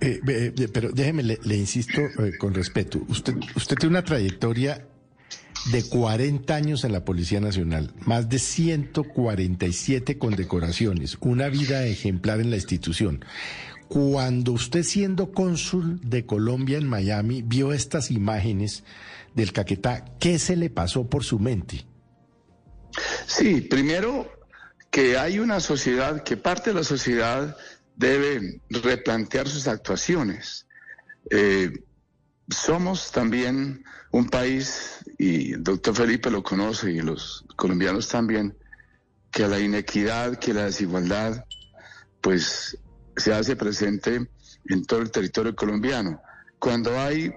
Eh, 0.00 0.20
eh, 0.26 0.52
eh, 0.56 0.68
pero 0.72 0.90
déjeme, 0.92 1.22
le, 1.22 1.38
le 1.42 1.56
insisto 1.56 2.00
con 2.38 2.54
respeto. 2.54 3.02
Usted, 3.08 3.34
usted 3.56 3.76
tiene 3.76 3.94
una 3.94 4.04
trayectoria 4.04 4.86
de 5.72 5.82
40 5.82 6.54
años 6.54 6.84
en 6.84 6.92
la 6.92 7.04
Policía 7.04 7.40
Nacional, 7.40 7.92
más 8.04 8.28
de 8.28 8.38
147 8.38 10.18
condecoraciones, 10.18 11.16
una 11.20 11.48
vida 11.48 11.86
ejemplar 11.86 12.40
en 12.40 12.50
la 12.50 12.56
institución. 12.56 13.24
Cuando 13.88 14.52
usted 14.52 14.82
siendo 14.82 15.32
cónsul 15.32 16.00
de 16.02 16.26
Colombia 16.26 16.78
en 16.78 16.88
Miami 16.88 17.42
vio 17.42 17.72
estas 17.72 18.10
imágenes 18.10 18.82
del 19.34 19.52
Caquetá, 19.52 20.04
¿qué 20.18 20.38
se 20.38 20.56
le 20.56 20.70
pasó 20.70 21.08
por 21.08 21.24
su 21.24 21.38
mente? 21.38 21.86
Sí, 23.26 23.60
primero 23.60 24.30
que 24.90 25.18
hay 25.18 25.38
una 25.38 25.60
sociedad, 25.60 26.22
que 26.22 26.36
parte 26.36 26.70
de 26.70 26.76
la 26.76 26.84
sociedad 26.84 27.56
debe 27.96 28.60
replantear 28.70 29.48
sus 29.48 29.66
actuaciones. 29.66 30.66
Eh, 31.30 31.72
somos 32.48 33.10
también 33.10 33.84
un 34.12 34.28
país, 34.28 35.04
y 35.18 35.54
el 35.54 35.64
doctor 35.64 35.96
Felipe 35.96 36.30
lo 36.30 36.42
conoce 36.42 36.92
y 36.92 37.00
los 37.00 37.44
colombianos 37.56 38.08
también, 38.08 38.56
que 39.32 39.48
la 39.48 39.58
inequidad, 39.58 40.38
que 40.38 40.54
la 40.54 40.66
desigualdad, 40.66 41.44
pues 42.20 42.78
se 43.16 43.32
hace 43.32 43.56
presente 43.56 44.26
en 44.66 44.84
todo 44.84 45.00
el 45.00 45.10
territorio 45.10 45.54
colombiano. 45.54 46.20
Cuando 46.58 46.98
hay 46.98 47.32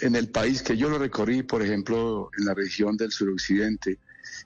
en 0.00 0.16
el 0.16 0.28
país 0.28 0.62
que 0.62 0.76
yo 0.76 0.88
lo 0.88 0.98
recorrí, 0.98 1.42
por 1.42 1.62
ejemplo, 1.62 2.30
en 2.38 2.46
la 2.46 2.54
región 2.54 2.96
del 2.96 3.12
suroccidente, 3.12 3.98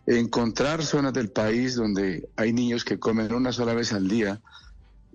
encontrar 0.07 0.83
zonas 0.83 1.13
del 1.13 1.31
país 1.31 1.75
donde 1.75 2.29
hay 2.37 2.53
niños 2.53 2.85
que 2.85 2.99
comen 2.99 3.33
una 3.33 3.53
sola 3.53 3.75
vez 3.75 3.93
al 3.93 4.09
día 4.09 4.41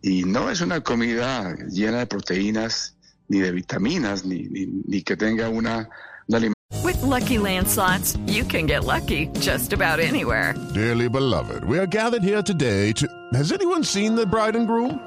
y 0.01 0.23
no 0.23 0.49
es 0.49 0.61
una 0.61 0.81
comida 0.81 1.55
llena 1.69 1.99
de 1.99 2.07
proteínas 2.07 2.95
ni 3.27 3.39
de 3.39 3.51
vitaminas 3.51 4.25
ni, 4.25 4.43
ni, 4.43 4.65
ni 4.65 5.01
que 5.01 5.15
tenga 5.15 5.49
una, 5.49 5.89
una 6.27 6.39
With 6.83 7.01
lucky 7.01 7.37
landslots, 7.37 8.17
you 8.27 8.43
can 8.43 8.65
get 8.65 8.83
lucky 8.83 9.27
just 9.39 9.71
about 9.71 9.99
anywhere. 9.99 10.53
Dearly 10.73 11.07
beloved, 11.07 11.63
we 11.63 11.79
are 11.79 11.85
gathered 11.85 12.23
here 12.23 12.41
today 12.41 12.91
to. 12.93 13.07
Has 13.33 13.51
anyone 13.51 13.83
seen 13.83 14.15
the 14.15 14.25
bride 14.25 14.55
and 14.55 14.67
groom? 14.67 14.99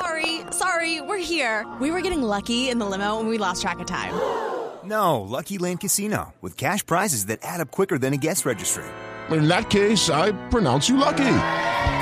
Sorry, 0.00 0.40
sorry, 0.50 1.00
we're 1.00 1.22
here. 1.22 1.66
We 1.80 1.90
were 1.90 2.00
getting 2.00 2.22
lucky 2.22 2.68
in 2.68 2.78
the 2.78 2.86
limo 2.86 3.18
and 3.20 3.28
we 3.28 3.38
lost 3.38 3.62
track 3.62 3.78
of 3.80 3.86
time. 3.86 4.14
No, 4.86 5.22
Lucky 5.22 5.58
Land 5.58 5.80
Casino, 5.80 6.32
with 6.40 6.56
cash 6.56 6.86
prizes 6.86 7.26
that 7.26 7.40
add 7.42 7.60
up 7.60 7.72
quicker 7.72 7.98
than 7.98 8.12
a 8.12 8.16
guest 8.16 8.46
registry. 8.46 8.84
In 9.32 9.48
that 9.48 9.68
case, 9.68 10.10
I 10.10 10.30
pronounce 10.48 10.88
you 10.88 10.96
lucky. 10.96 11.38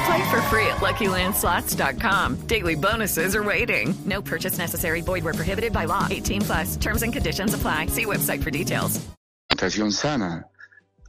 Play 0.04 0.30
for 0.30 0.42
free 0.52 0.66
at 0.66 0.82
LuckyLandSlots.com. 0.82 2.40
Daily 2.46 2.74
bonuses 2.74 3.34
are 3.34 3.42
waiting. 3.42 3.94
No 4.04 4.20
purchase 4.20 4.58
necessary. 4.58 5.00
Void 5.00 5.24
where 5.24 5.32
prohibited 5.32 5.72
by 5.72 5.86
law. 5.86 6.08
18 6.10 6.42
plus. 6.42 6.76
Terms 6.76 7.02
and 7.02 7.10
conditions 7.10 7.54
apply. 7.54 7.86
See 7.86 8.04
website 8.04 8.42
for 8.42 8.50
details. 8.50 9.00
alimentación 9.48 9.90
sana. 9.90 10.46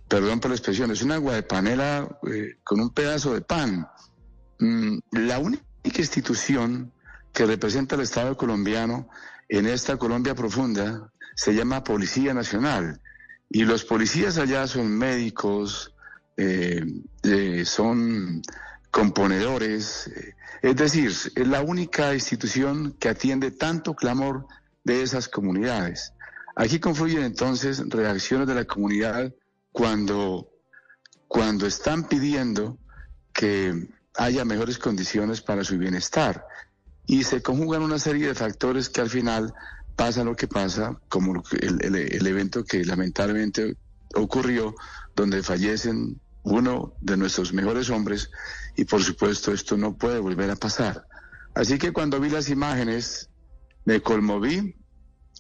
Perdón 0.08 0.40
por 0.40 0.52
la 0.52 0.56
expresión, 0.56 0.92
es 0.92 1.02
un 1.02 1.12
agua 1.12 1.34
de 1.34 1.44
panela 1.44 2.08
eh, 2.26 2.56
con 2.64 2.80
un 2.80 2.90
pedazo 2.92 3.34
de 3.34 3.42
pan. 3.42 3.86
Mm, 4.60 5.00
la 5.12 5.40
única 5.40 5.65
institución 5.86 6.92
que 7.34 7.46
representa 7.46 7.96
al 7.96 8.02
Estado 8.02 8.36
colombiano 8.38 9.10
en 9.50 9.68
esta 9.68 9.98
Colombia 9.98 10.36
profunda 10.36 11.12
se 11.36 11.54
llama 11.54 11.84
Policía 11.84 12.34
Nacional. 12.34 13.02
Y 13.50 13.64
los 13.64 13.86
policías 13.86 14.38
allá 14.38 14.68
son 14.68 14.98
médicos, 14.98 15.94
eh, 16.38 16.84
eh, 17.24 17.64
son 17.66 18.42
componedores, 18.90 20.08
eh, 20.08 20.36
es 20.62 20.76
decir, 20.76 21.12
es 21.36 21.48
la 21.48 21.62
única 21.62 22.14
institución 22.14 22.96
que 23.00 23.10
atiende 23.10 23.52
tanto 23.52 23.94
clamor 23.94 24.48
de 24.84 25.04
esas 25.04 25.28
comunidades. 25.28 26.14
Aquí 26.56 26.80
confluyen 26.80 27.24
entonces 27.24 27.88
reacciones 27.90 28.48
de 28.48 28.56
la 28.56 28.66
comunidad 28.66 29.34
cuando, 29.72 30.50
cuando 31.28 31.68
están 31.68 32.08
pidiendo 32.08 32.80
que 33.34 33.90
haya 34.18 34.46
mejores 34.46 34.78
condiciones 34.78 35.42
para 35.42 35.64
su 35.64 35.78
bienestar. 35.78 36.46
Y 37.06 37.24
se 37.24 37.42
conjugan 37.42 37.84
una 37.84 38.00
serie 38.00 38.28
de 38.28 38.36
factores 38.36 38.90
que 38.90 39.02
al 39.02 39.10
final 39.10 39.54
pasa 39.96 40.24
lo 40.24 40.36
que 40.36 40.48
pasa, 40.48 41.00
como 41.08 41.44
el- 41.62 41.96
el 41.96 42.28
evento 42.28 42.64
que 42.64 42.84
lamentablemente 42.84 43.76
ocurrió, 44.16 44.76
donde 45.16 45.44
fallecen 45.44 46.20
uno 46.44 46.96
de 47.02 47.18
nuestros 47.18 47.54
mejores 47.54 47.90
hombres 47.90 48.30
y 48.76 48.86
por 48.86 49.04
supuesto 49.04 49.52
esto 49.52 49.78
no 49.78 49.96
puede 49.98 50.20
volver 50.20 50.52
a 50.52 50.56
pasar. 50.56 51.06
Así 51.54 51.78
que 51.78 51.92
cuando 51.94 52.20
vi 52.20 52.30
las 52.30 52.50
imágenes 52.50 53.30
me 53.86 54.02
conmoví 54.02 54.76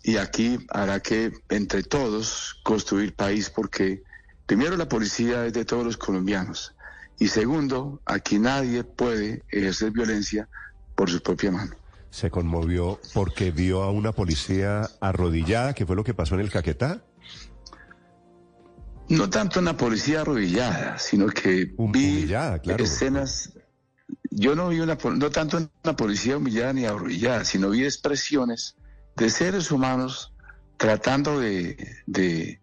y 0.04 0.18
aquí 0.18 0.58
hará 0.70 1.00
que 1.00 1.32
entre 1.50 1.84
todos 1.84 2.60
construir 2.64 3.16
país 3.16 3.50
porque 3.50 4.04
primero 4.46 4.78
la 4.78 4.88
policía 4.88 5.46
es 5.46 5.54
de 5.54 5.66
todos 5.66 5.84
los 5.84 5.98
colombianos 5.98 6.75
y 7.18 7.28
segundo, 7.28 8.02
aquí 8.06 8.40
nadie 8.40 8.84
puede 8.84 9.44
ejercer 9.50 9.92
violencia 9.92 10.50
por 10.96 11.10
su 11.10 11.22
propia 11.22 11.52
mano. 11.52 11.76
Se 12.10 12.30
conmovió 12.30 13.00
porque 13.14 13.52
vio 13.52 13.84
a 13.84 13.92
una 13.92 14.12
policía 14.12 14.90
arrodillada, 15.02 15.74
que 15.74 15.86
fue 15.86 15.96
lo 15.96 16.04
que 16.04 16.14
pasó 16.14 16.36
en 16.36 16.42
el 16.42 16.52
Caquetá. 16.52 17.04
No 19.10 19.30
tanto 19.30 19.60
una 19.60 19.78
policía 19.78 20.22
arrodillada, 20.22 20.98
sino 20.98 21.28
que 21.28 21.74
vi 21.78 22.26
claro. 22.26 22.84
escenas. 22.84 23.54
Yo 24.32 24.56
no 24.56 24.70
vi 24.70 24.80
una, 24.80 24.98
no 25.16 25.30
tanto 25.30 25.58
una 25.58 25.96
policía 25.96 26.38
humillada 26.38 26.74
ni 26.74 26.86
arrodillada, 26.86 27.46
sino 27.46 27.70
vi 27.70 27.84
expresiones 27.84 28.76
de 29.16 29.30
seres 29.30 29.72
humanos 29.72 30.34
tratando 30.78 31.40
de, 31.40 31.78
de, 32.06 32.60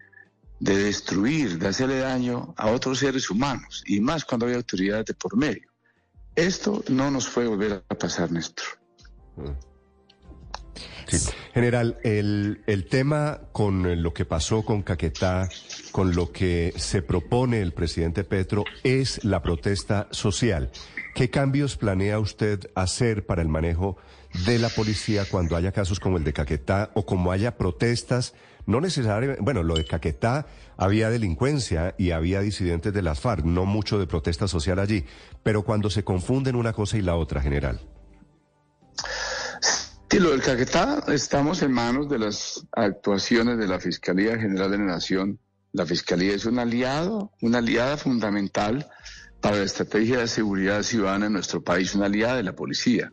de 0.62 0.76
destruir, 0.76 1.58
de 1.58 1.66
hacerle 1.66 1.98
daño 1.98 2.54
a 2.56 2.70
otros 2.70 3.00
seres 3.00 3.28
humanos, 3.28 3.82
y 3.84 4.00
más 4.00 4.24
cuando 4.24 4.46
hay 4.46 4.54
autoridades 4.54 5.06
de 5.06 5.14
por 5.14 5.36
medio. 5.36 5.68
Esto 6.36 6.84
no 6.88 7.10
nos 7.10 7.28
puede 7.28 7.48
volver 7.48 7.82
a 7.88 7.94
pasar, 7.96 8.30
Néstor. 8.30 8.64
Sí. 11.08 11.18
General, 11.52 11.98
el, 12.04 12.62
el 12.68 12.86
tema 12.86 13.40
con 13.50 14.02
lo 14.02 14.14
que 14.14 14.24
pasó 14.24 14.64
con 14.64 14.82
Caquetá, 14.82 15.48
con 15.90 16.14
lo 16.14 16.30
que 16.30 16.72
se 16.76 17.02
propone 17.02 17.60
el 17.60 17.72
presidente 17.72 18.22
Petro, 18.22 18.64
es 18.84 19.24
la 19.24 19.42
protesta 19.42 20.06
social. 20.12 20.70
¿Qué 21.16 21.28
cambios 21.28 21.76
planea 21.76 22.20
usted 22.20 22.70
hacer 22.76 23.26
para 23.26 23.42
el 23.42 23.48
manejo 23.48 23.96
de 24.46 24.60
la 24.60 24.68
policía 24.68 25.24
cuando 25.28 25.56
haya 25.56 25.72
casos 25.72 25.98
como 25.98 26.18
el 26.18 26.24
de 26.24 26.32
Caquetá 26.32 26.92
o 26.94 27.04
como 27.04 27.32
haya 27.32 27.58
protestas? 27.58 28.32
No 28.66 28.80
necesariamente, 28.80 29.42
bueno, 29.42 29.62
lo 29.62 29.74
de 29.74 29.84
Caquetá 29.84 30.46
había 30.76 31.10
delincuencia 31.10 31.94
y 31.98 32.12
había 32.12 32.40
disidentes 32.40 32.92
de 32.92 33.02
las 33.02 33.20
FARC, 33.20 33.44
no 33.44 33.64
mucho 33.64 33.98
de 33.98 34.06
protesta 34.06 34.48
social 34.48 34.78
allí, 34.78 35.04
pero 35.42 35.62
cuando 35.62 35.90
se 35.90 36.04
confunden 36.04 36.56
una 36.56 36.72
cosa 36.72 36.96
y 36.96 37.02
la 37.02 37.16
otra, 37.16 37.40
general. 37.40 37.80
Sí, 40.10 40.18
lo 40.18 40.30
del 40.30 40.42
Caquetá, 40.42 41.04
estamos 41.08 41.62
en 41.62 41.72
manos 41.72 42.08
de 42.08 42.18
las 42.18 42.66
actuaciones 42.72 43.58
de 43.58 43.66
la 43.66 43.80
Fiscalía 43.80 44.38
General 44.38 44.70
de 44.70 44.78
la 44.78 44.84
Nación. 44.84 45.38
La 45.72 45.86
Fiscalía 45.86 46.34
es 46.34 46.44
un 46.44 46.58
aliado, 46.58 47.32
una 47.40 47.58
aliada 47.58 47.96
fundamental 47.96 48.86
para 49.40 49.56
la 49.56 49.64
estrategia 49.64 50.18
de 50.18 50.28
seguridad 50.28 50.82
ciudadana 50.82 51.26
en 51.26 51.32
nuestro 51.32 51.64
país, 51.64 51.94
una 51.94 52.06
aliada 52.06 52.36
de 52.36 52.42
la 52.42 52.54
policía. 52.54 53.12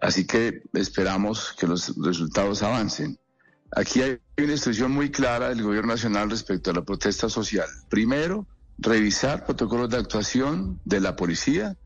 Así 0.00 0.26
que 0.26 0.62
esperamos 0.74 1.54
que 1.58 1.66
los 1.66 1.94
resultados 2.02 2.62
avancen. 2.62 3.18
Aquí 3.74 4.02
hay 4.02 4.18
una 4.38 4.52
instrucción 4.52 4.92
muy 4.92 5.10
clara 5.10 5.48
del 5.48 5.62
Gobierno 5.62 5.94
Nacional 5.94 6.28
respecto 6.28 6.70
a 6.70 6.74
la 6.74 6.82
protesta 6.82 7.30
social. 7.30 7.68
Primero, 7.88 8.46
revisar 8.78 9.46
protocolos 9.46 9.88
de 9.88 9.96
actuación 9.96 10.78
de 10.84 11.00
la 11.00 11.16
policía. 11.16 11.76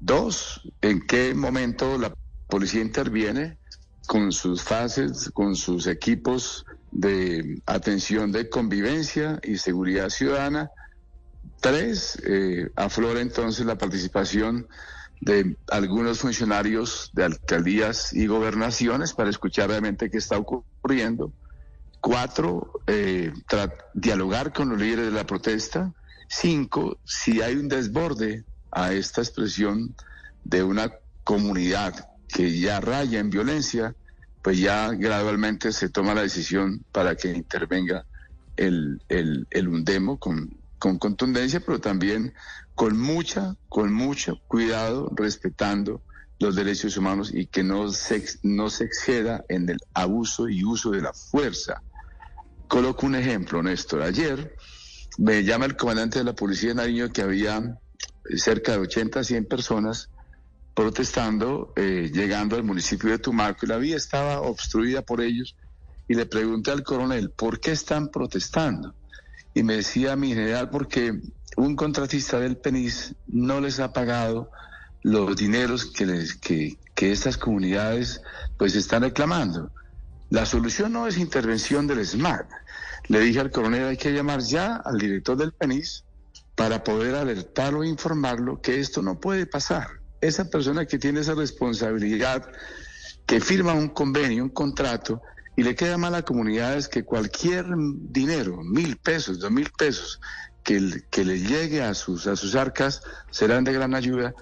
Dos, 0.00 0.60
en 0.82 1.06
qué 1.06 1.34
momento 1.34 1.96
la 1.96 2.12
policía 2.46 2.82
interviene 2.82 3.58
con 4.06 4.32
sus 4.32 4.62
fases, 4.62 5.30
con 5.32 5.56
sus 5.56 5.86
equipos 5.86 6.66
de 6.90 7.62
atención 7.64 8.32
de 8.32 8.50
convivencia 8.50 9.40
y 9.42 9.56
seguridad 9.56 10.10
ciudadana. 10.10 10.70
Tres, 11.60 12.20
eh, 12.24 12.70
aflora 12.76 13.20
entonces 13.20 13.64
la 13.64 13.78
participación 13.78 14.68
de 15.20 15.56
algunos 15.70 16.20
funcionarios 16.20 17.10
de 17.12 17.24
alcaldías 17.24 18.12
y 18.12 18.26
gobernaciones 18.26 19.12
para 19.12 19.30
escuchar 19.30 19.68
realmente 19.68 20.10
qué 20.10 20.18
está 20.18 20.38
ocurriendo. 20.38 21.32
Cuatro, 22.00 22.80
eh, 22.86 23.32
dialogar 23.92 24.52
con 24.52 24.70
los 24.70 24.80
líderes 24.80 25.06
de 25.06 25.12
la 25.12 25.26
protesta. 25.26 25.92
Cinco, 26.28 26.98
si 27.04 27.42
hay 27.42 27.56
un 27.56 27.68
desborde 27.68 28.44
a 28.70 28.92
esta 28.92 29.20
expresión 29.20 29.94
de 30.44 30.62
una 30.62 30.90
comunidad 31.24 32.08
que 32.28 32.58
ya 32.58 32.80
raya 32.80 33.18
en 33.18 33.28
violencia, 33.28 33.94
pues 34.40 34.58
ya 34.58 34.90
gradualmente 34.92 35.72
se 35.72 35.90
toma 35.90 36.14
la 36.14 36.22
decisión 36.22 36.82
para 36.92 37.14
que 37.14 37.30
intervenga 37.32 38.06
el, 38.56 39.02
el, 39.08 39.46
el 39.50 39.68
UNDEMO 39.68 40.18
con, 40.18 40.59
con 40.80 40.98
contundencia, 40.98 41.60
pero 41.60 41.80
también 41.80 42.34
con 42.74 42.98
mucha, 42.98 43.54
con 43.68 43.92
mucho 43.92 44.40
cuidado, 44.48 45.12
respetando 45.14 46.02
los 46.40 46.56
derechos 46.56 46.96
humanos 46.96 47.30
y 47.32 47.46
que 47.46 47.62
no 47.62 47.90
se, 47.90 48.24
no 48.42 48.70
se 48.70 48.84
exceda 48.84 49.44
en 49.48 49.68
el 49.68 49.76
abuso 49.92 50.48
y 50.48 50.64
uso 50.64 50.90
de 50.90 51.02
la 51.02 51.12
fuerza. 51.12 51.82
Coloco 52.66 53.06
un 53.06 53.14
ejemplo, 53.14 53.62
Néstor. 53.62 54.02
Ayer 54.02 54.56
me 55.18 55.44
llama 55.44 55.66
el 55.66 55.76
comandante 55.76 56.18
de 56.18 56.24
la 56.24 56.34
Policía 56.34 56.70
de 56.70 56.76
Nariño 56.76 57.12
que 57.12 57.22
había 57.22 57.78
cerca 58.36 58.72
de 58.72 58.78
80 58.78 59.20
a 59.20 59.24
100 59.24 59.44
personas 59.44 60.08
protestando, 60.74 61.74
eh, 61.76 62.10
llegando 62.10 62.56
al 62.56 62.64
municipio 62.64 63.10
de 63.10 63.18
Tumaco 63.18 63.66
y 63.66 63.68
la 63.68 63.76
vía 63.76 63.96
estaba 63.96 64.40
obstruida 64.40 65.02
por 65.02 65.20
ellos. 65.20 65.56
Y 66.08 66.14
le 66.14 66.24
pregunté 66.24 66.70
al 66.70 66.82
coronel, 66.82 67.30
¿por 67.30 67.60
qué 67.60 67.72
están 67.72 68.08
protestando? 68.08 68.94
Y 69.54 69.62
me 69.62 69.76
decía 69.76 70.16
mi 70.16 70.28
general, 70.28 70.70
porque 70.70 71.20
un 71.56 71.76
contratista 71.76 72.38
del 72.38 72.56
PENIS 72.56 73.14
no 73.26 73.60
les 73.60 73.80
ha 73.80 73.92
pagado 73.92 74.50
los 75.02 75.36
dineros 75.36 75.86
que, 75.86 76.06
les, 76.06 76.34
que, 76.36 76.78
estas 76.96 77.38
comunidades 77.38 78.20
pues 78.58 78.74
están 78.76 79.02
reclamando. 79.02 79.70
La 80.28 80.44
solución 80.44 80.92
no 80.92 81.06
es 81.06 81.16
intervención 81.16 81.86
del 81.86 82.06
SMAT. 82.06 82.46
Le 83.08 83.20
dije 83.20 83.40
al 83.40 83.50
coronel, 83.50 83.88
hay 83.88 83.96
que 83.96 84.12
llamar 84.12 84.40
ya 84.40 84.76
al 84.76 84.98
director 84.98 85.36
del 85.36 85.52
PENIS 85.52 86.04
para 86.54 86.84
poder 86.84 87.14
alertarlo 87.14 87.82
e 87.82 87.88
informarlo 87.88 88.60
que 88.60 88.78
esto 88.80 89.00
no 89.00 89.18
puede 89.18 89.46
pasar. 89.46 89.88
Esa 90.20 90.50
persona 90.50 90.84
que 90.84 90.98
tiene 90.98 91.20
esa 91.20 91.34
responsabilidad, 91.34 92.46
que 93.24 93.40
firma 93.40 93.72
un 93.72 93.88
convenio, 93.88 94.44
un 94.44 94.50
contrato, 94.50 95.22
y 95.56 95.62
le 95.62 95.74
queda 95.74 95.98
mal 95.98 96.14
a 96.14 96.22
comunidades 96.22 96.88
que 96.88 97.04
cualquier 97.04 97.66
dinero, 97.76 98.62
mil 98.62 98.96
pesos, 98.96 99.38
dos 99.40 99.50
mil 99.50 99.70
pesos, 99.76 100.20
que, 100.62 101.02
que 101.10 101.24
le 101.24 101.38
llegue 101.40 101.82
a 101.82 101.94
sus, 101.94 102.26
a 102.26 102.36
sus 102.36 102.54
arcas, 102.54 103.02
serán 103.30 103.64
de 103.64 103.72
gran 103.72 103.94
ayuda. 103.94 104.34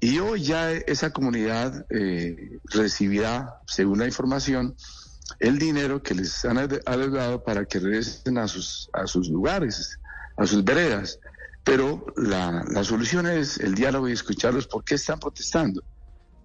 Y 0.00 0.18
hoy 0.18 0.42
ya 0.42 0.72
esa 0.72 1.10
comunidad 1.10 1.86
eh, 1.90 2.58
recibirá, 2.64 3.60
según 3.66 3.98
la 3.98 4.06
información, 4.06 4.74
el 5.38 5.58
dinero 5.58 6.02
que 6.02 6.14
les 6.14 6.44
han 6.44 6.58
adeudado 6.58 7.42
para 7.44 7.64
que 7.64 7.78
regresen 7.78 8.38
a 8.38 8.48
sus, 8.48 8.88
a 8.92 9.06
sus 9.06 9.28
lugares, 9.28 9.98
a 10.36 10.46
sus 10.46 10.64
veredas. 10.64 11.18
Pero 11.64 12.06
la, 12.16 12.64
la 12.70 12.84
solución 12.84 13.26
es 13.26 13.58
el 13.58 13.74
diálogo 13.74 14.08
y 14.08 14.12
escucharlos 14.12 14.66
por 14.66 14.84
qué 14.84 14.94
están 14.94 15.20
protestando. 15.20 15.82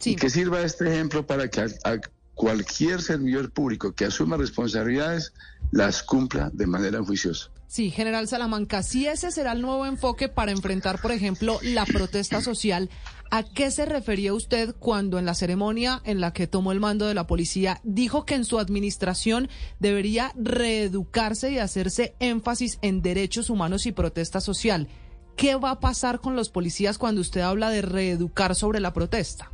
Y 0.04 0.16
que 0.16 0.30
sirva 0.30 0.62
este 0.62 0.88
ejemplo 0.92 1.26
para 1.26 1.48
que 1.48 1.62
a 1.62 2.00
cualquier 2.36 3.02
servidor 3.02 3.50
público 3.52 3.94
que 3.94 4.06
asuma 4.06 4.38
responsabilidades 4.38 5.34
las 5.72 6.04
cumpla 6.04 6.52
de 6.54 6.68
manera 6.68 7.04
juiciosa. 7.04 7.50
Sí, 7.68 7.90
general 7.90 8.28
Salamanca, 8.28 8.84
si 8.84 9.08
ese 9.08 9.32
será 9.32 9.54
el 9.54 9.62
nuevo 9.62 9.86
enfoque 9.86 10.30
para 10.30 10.52
enfrentar, 10.52 11.02
por 11.02 11.12
ejemplo, 11.12 11.60
la 11.64 11.86
protesta 11.86 12.40
social, 12.40 12.90
¿a 13.32 13.44
qué 13.44 13.72
se 13.72 13.86
refería 13.86 14.34
usted 14.34 14.76
cuando 14.78 15.18
en 15.18 15.26
la 15.26 15.34
ceremonia 15.34 16.02
en 16.06 16.22
la 16.22 16.32
que 16.32 16.48
tomó 16.48 16.72
el 16.72 16.80
mando 16.80 17.08
de 17.08 17.16
la 17.16 17.28
policía 17.28 17.82
dijo 17.84 18.26
que 18.26 18.36
en 18.36 18.46
su 18.46 18.60
administración 18.60 19.50
debería 19.80 20.32
reeducarse 20.36 21.52
y 21.52 21.58
hacerse 21.58 22.16
énfasis 22.20 22.78
en 22.82 23.02
derechos 23.02 23.50
humanos 23.50 23.88
y 23.88 23.92
protesta 23.92 24.40
social? 24.40 24.88
¿Qué 25.36 25.56
va 25.56 25.72
a 25.72 25.80
pasar 25.82 26.22
con 26.22 26.36
los 26.36 26.50
policías 26.50 26.98
cuando 26.98 27.20
usted 27.20 27.42
habla 27.42 27.72
de 27.72 27.82
reeducar 27.82 28.56
sobre 28.56 28.80
la 28.80 28.94
protesta? 28.94 29.52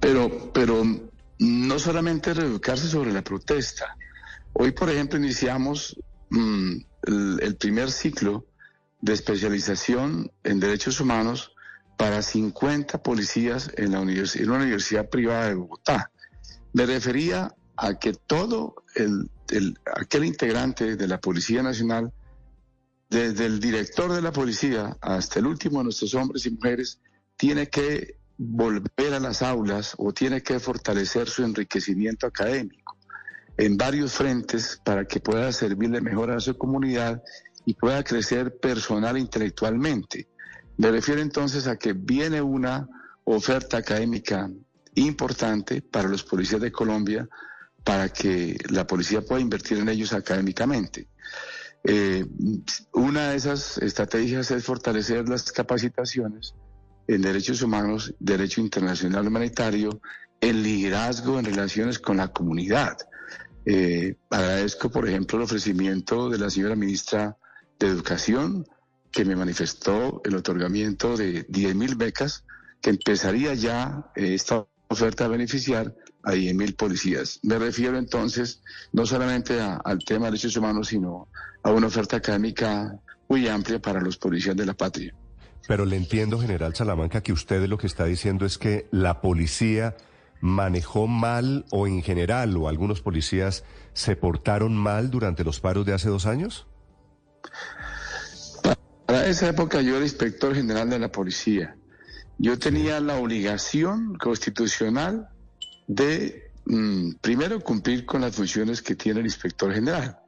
Pero, 0.00 0.50
pero 0.52 0.82
no 1.42 1.80
solamente 1.80 2.34
reeducarse 2.34 2.86
sobre 2.86 3.12
la 3.12 3.22
protesta. 3.22 3.96
Hoy, 4.52 4.70
por 4.70 4.88
ejemplo, 4.88 5.18
iniciamos 5.18 5.98
mm, 6.30 6.76
el, 7.42 7.56
primer 7.56 7.90
ciclo 7.90 8.46
de 9.00 9.14
especialización 9.14 10.30
en 10.44 10.60
derechos 10.60 11.00
humanos 11.00 11.52
para 11.96 12.22
50 12.22 13.02
policías 13.02 13.72
en, 13.76 13.90
la 13.90 14.00
en 14.02 14.50
una 14.50 14.58
universidad 14.58 15.08
privada 15.08 15.48
de 15.48 15.54
Bogotá. 15.54 16.12
Me 16.74 16.86
refería 16.86 17.52
a 17.76 17.98
que 17.98 18.12
todo 18.12 18.76
el, 18.94 19.28
aquel 19.96 20.24
integrante 20.24 20.94
de 20.94 21.08
la 21.08 21.20
Policía 21.20 21.62
Nacional, 21.64 22.12
desde 23.10 23.46
el 23.46 23.58
director 23.58 24.12
de 24.12 24.22
la 24.22 24.32
policía 24.32 24.96
hasta 25.00 25.40
el 25.40 25.46
último 25.46 25.78
de 25.78 25.84
nuestros 25.84 26.14
hombres 26.14 26.46
y 26.46 26.50
mujeres, 26.50 27.00
tiene 27.36 27.68
que 27.68 28.21
volver 28.44 29.14
a 29.14 29.20
las 29.20 29.40
aulas 29.42 29.94
o 29.98 30.12
tiene 30.12 30.42
que 30.42 30.58
fortalecer 30.58 31.28
su 31.28 31.44
enriquecimiento 31.44 32.26
académico 32.26 32.98
en 33.56 33.76
varios 33.76 34.14
frentes 34.14 34.80
para 34.82 35.04
que 35.04 35.20
pueda 35.20 35.52
servirle 35.52 36.00
mejor 36.00 36.30
a 36.30 36.40
su 36.40 36.56
comunidad 36.56 37.22
y 37.64 37.74
pueda 37.74 38.02
crecer 38.02 38.58
personal 38.58 39.16
e 39.16 39.20
intelectualmente. 39.20 40.28
Me 40.76 40.90
refiero 40.90 41.20
entonces 41.20 41.68
a 41.68 41.76
que 41.76 41.92
viene 41.92 42.42
una 42.42 42.88
oferta 43.24 43.76
académica 43.76 44.50
importante 44.94 45.80
para 45.80 46.08
los 46.08 46.24
policías 46.24 46.60
de 46.60 46.72
Colombia 46.72 47.28
para 47.84 48.08
que 48.08 48.56
la 48.70 48.86
policía 48.86 49.22
pueda 49.22 49.40
invertir 49.40 49.78
en 49.78 49.88
ellos 49.88 50.12
académicamente. 50.12 51.08
Eh, 51.84 52.26
una 52.92 53.30
de 53.30 53.36
esas 53.36 53.78
estrategias 53.78 54.50
es 54.50 54.64
fortalecer 54.64 55.28
las 55.28 55.50
capacitaciones 55.52 56.54
en 57.06 57.22
derechos 57.22 57.62
humanos, 57.62 58.14
derecho 58.18 58.60
internacional 58.60 59.26
humanitario, 59.26 60.00
en 60.40 60.62
liderazgo 60.62 61.38
en 61.38 61.44
relaciones 61.44 61.98
con 61.98 62.16
la 62.18 62.28
comunidad. 62.28 62.96
Eh, 63.64 64.16
agradezco, 64.30 64.90
por 64.90 65.08
ejemplo, 65.08 65.38
el 65.38 65.44
ofrecimiento 65.44 66.28
de 66.28 66.38
la 66.38 66.50
señora 66.50 66.74
ministra 66.74 67.36
de 67.78 67.86
Educación, 67.86 68.66
que 69.10 69.24
me 69.24 69.36
manifestó 69.36 70.20
el 70.24 70.34
otorgamiento 70.34 71.16
de 71.16 71.46
10 71.48 71.74
mil 71.76 71.94
becas, 71.94 72.44
que 72.80 72.90
empezaría 72.90 73.54
ya 73.54 74.10
eh, 74.16 74.34
esta 74.34 74.66
oferta 74.88 75.26
a 75.26 75.28
beneficiar 75.28 75.94
a 76.24 76.32
10 76.32 76.54
mil 76.54 76.74
policías. 76.74 77.38
Me 77.42 77.58
refiero 77.58 77.98
entonces 77.98 78.62
no 78.92 79.06
solamente 79.06 79.60
al 79.60 79.98
tema 80.04 80.26
de 80.26 80.32
derechos 80.32 80.56
humanos, 80.56 80.88
sino 80.88 81.28
a 81.62 81.70
una 81.70 81.86
oferta 81.86 82.16
académica 82.16 82.98
muy 83.28 83.48
amplia 83.48 83.80
para 83.80 84.00
los 84.00 84.18
policías 84.18 84.56
de 84.56 84.66
la 84.66 84.74
patria. 84.74 85.14
Pero 85.68 85.84
le 85.84 85.96
entiendo, 85.96 86.40
general 86.40 86.74
Salamanca, 86.74 87.22
que 87.22 87.32
usted 87.32 87.66
lo 87.68 87.78
que 87.78 87.86
está 87.86 88.04
diciendo 88.04 88.46
es 88.46 88.58
que 88.58 88.88
la 88.90 89.20
policía 89.20 89.96
manejó 90.40 91.06
mal 91.06 91.64
o 91.70 91.86
en 91.86 92.02
general 92.02 92.56
o 92.56 92.68
algunos 92.68 93.00
policías 93.00 93.64
se 93.92 94.16
portaron 94.16 94.76
mal 94.76 95.10
durante 95.10 95.44
los 95.44 95.60
paros 95.60 95.86
de 95.86 95.94
hace 95.94 96.08
dos 96.08 96.26
años. 96.26 96.66
Para 99.06 99.26
esa 99.26 99.48
época 99.48 99.80
yo 99.82 99.96
era 99.96 100.04
inspector 100.04 100.54
general 100.54 100.90
de 100.90 100.98
la 100.98 101.12
policía. 101.12 101.76
Yo 102.38 102.58
tenía 102.58 102.98
la 102.98 103.16
obligación 103.16 104.16
constitucional 104.16 105.28
de, 105.86 106.50
mm, 106.64 107.12
primero, 107.20 107.60
cumplir 107.60 108.04
con 108.04 108.22
las 108.22 108.34
funciones 108.34 108.82
que 108.82 108.96
tiene 108.96 109.20
el 109.20 109.26
inspector 109.26 109.72
general, 109.72 110.18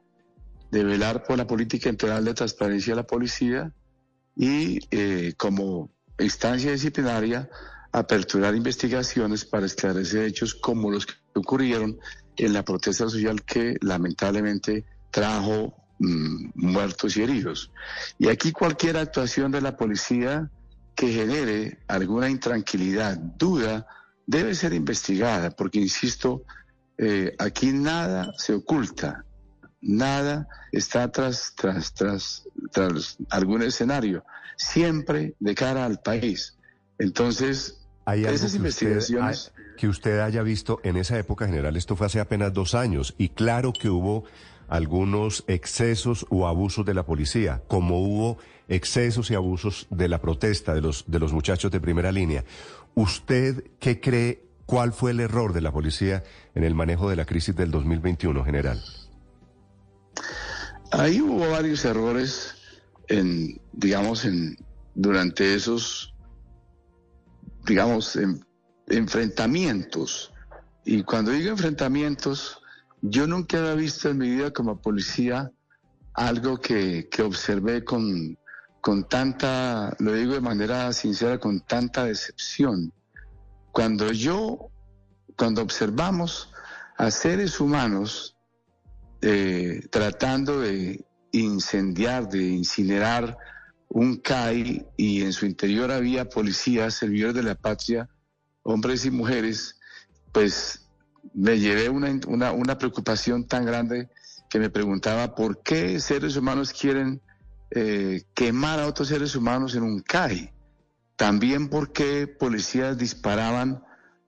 de 0.71 0.83
velar 0.83 1.23
por 1.23 1.37
la 1.37 1.45
política 1.45 1.89
integral 1.89 2.23
de 2.23 2.33
transparencia 2.33 2.93
de 2.93 3.01
la 3.01 3.07
policía, 3.07 3.73
y 4.35 4.79
eh, 4.91 5.33
como 5.37 5.89
instancia 6.19 6.71
disciplinaria 6.71 7.49
aperturar 7.91 8.55
investigaciones 8.55 9.45
para 9.45 9.65
esclarecer 9.65 10.25
hechos 10.25 10.53
como 10.53 10.91
los 10.91 11.05
que 11.05 11.13
ocurrieron 11.33 11.97
en 12.35 12.53
la 12.53 12.63
protesta 12.63 13.07
social 13.09 13.43
que 13.43 13.77
lamentablemente 13.81 14.85
trajo 15.11 15.73
mm, 15.99 16.49
muertos 16.55 17.15
y 17.15 17.23
heridos. 17.23 17.71
Y 18.19 18.27
aquí 18.27 18.51
cualquier 18.51 18.97
actuación 18.97 19.51
de 19.51 19.61
la 19.61 19.77
policía 19.77 20.49
que 20.93 21.11
genere 21.11 21.79
alguna 21.87 22.29
intranquilidad, 22.29 23.17
duda, 23.17 23.87
debe 24.25 24.55
ser 24.55 24.73
investigada, 24.73 25.51
porque, 25.51 25.79
insisto, 25.79 26.43
eh, 26.97 27.35
aquí 27.37 27.71
nada 27.71 28.31
se 28.37 28.53
oculta, 28.53 29.25
nada 29.85 30.47
está 30.71 31.11
tras, 31.11 31.53
tras, 31.55 31.93
tras, 31.93 32.47
tras 32.71 33.17
algún 33.29 33.61
escenario, 33.61 34.25
siempre 34.57 35.35
de 35.39 35.55
cara 35.55 35.85
al 35.85 35.99
país. 35.99 36.57
Entonces, 36.97 37.85
¿Hay 38.05 38.25
esas 38.25 38.55
investigaciones... 38.55 39.53
que 39.77 39.87
usted 39.87 40.19
haya 40.19 40.41
visto 40.43 40.79
en 40.83 40.97
esa 40.97 41.17
época 41.17 41.45
general, 41.45 41.77
esto 41.77 41.95
fue 41.95 42.07
hace 42.07 42.19
apenas 42.19 42.53
dos 42.53 42.75
años, 42.75 43.13
y 43.17 43.29
claro 43.29 43.73
que 43.73 43.89
hubo 43.89 44.25
algunos 44.67 45.43
excesos 45.47 46.25
o 46.29 46.47
abusos 46.47 46.85
de 46.85 46.95
la 46.95 47.05
policía, 47.05 47.61
como 47.67 48.01
hubo 48.01 48.37
excesos 48.67 49.29
y 49.29 49.35
abusos 49.35 49.87
de 49.91 50.07
la 50.07 50.19
protesta 50.19 50.73
de 50.73 50.81
los, 50.81 51.05
de 51.07 51.19
los 51.19 51.33
muchachos 51.33 51.71
de 51.71 51.79
primera 51.79 52.11
línea. 52.11 52.43
¿Usted 52.95 53.63
qué 53.79 53.99
cree, 53.99 54.41
cuál 54.65 54.93
fue 54.93 55.11
el 55.11 55.19
error 55.19 55.53
de 55.53 55.61
la 55.61 55.71
policía 55.71 56.23
en 56.55 56.63
el 56.63 56.73
manejo 56.73 57.09
de 57.09 57.15
la 57.15 57.25
crisis 57.25 57.55
del 57.55 57.69
2021, 57.69 58.43
general? 58.43 58.81
Ahí 60.91 61.21
hubo 61.21 61.49
varios 61.49 61.83
errores 61.85 62.55
en, 63.07 63.59
digamos, 63.73 64.25
en, 64.25 64.57
durante 64.93 65.55
esos, 65.55 66.13
digamos, 67.65 68.17
enfrentamientos. 68.87 70.31
Y 70.85 71.03
cuando 71.03 71.31
digo 71.31 71.49
enfrentamientos, 71.49 72.61
yo 73.01 73.27
nunca 73.27 73.57
había 73.57 73.75
visto 73.75 74.09
en 74.09 74.19
mi 74.19 74.29
vida 74.29 74.51
como 74.51 74.81
policía 74.81 75.51
algo 76.13 76.59
que, 76.59 77.09
que 77.09 77.23
observé 77.23 77.83
con, 77.83 78.37
con 78.79 79.07
tanta, 79.09 79.95
lo 79.99 80.13
digo 80.13 80.33
de 80.33 80.41
manera 80.41 80.93
sincera, 80.93 81.39
con 81.39 81.61
tanta 81.61 82.05
decepción. 82.05 82.93
Cuando 83.71 84.11
yo, 84.11 84.69
cuando 85.35 85.61
observamos 85.61 86.51
a 86.97 87.11
seres 87.11 87.59
humanos 87.59 88.34
eh, 89.25 89.87
tratando 89.89 90.59
de 90.59 91.03
incendiar, 91.31 92.29
de 92.29 92.43
incinerar 92.43 93.35
un 93.89 94.17
CAI 94.17 94.85
y 94.97 95.23
en 95.23 95.33
su 95.33 95.47
interior 95.47 95.91
había 95.91 96.29
policías, 96.29 96.93
servidores 96.93 97.33
de 97.33 97.41
la 97.41 97.55
patria, 97.55 98.07
hombres 98.61 99.03
y 99.03 99.09
mujeres, 99.09 99.79
pues 100.31 100.87
me 101.33 101.59
llevé 101.59 101.89
una, 101.89 102.51
una, 102.51 102.77
preocupación 102.77 103.47
tan 103.47 103.65
grande 103.65 104.09
que 104.47 104.59
me 104.59 104.69
preguntaba 104.69 105.33
por 105.33 105.63
qué 105.63 105.99
seres 105.99 106.35
humanos 106.35 106.71
quieren 106.71 107.19
eh, 107.71 108.25
quemar 108.35 108.79
a 108.79 108.85
otros 108.85 109.07
seres 109.07 109.35
humanos 109.35 109.73
en 109.73 109.81
un 109.81 110.01
CAI. 110.01 110.53
También 111.15 111.69
por 111.69 111.91
qué 111.91 112.27
policías 112.27 112.95
disparaban 112.97 113.83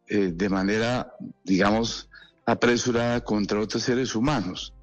eh, 0.08 0.32
de 0.34 0.50
manera, 0.50 1.14
digamos, 1.44 2.10
apresurada 2.48 3.24
contra 3.24 3.60
otros 3.60 3.84
seres 3.84 4.16
humanos. 4.16 4.74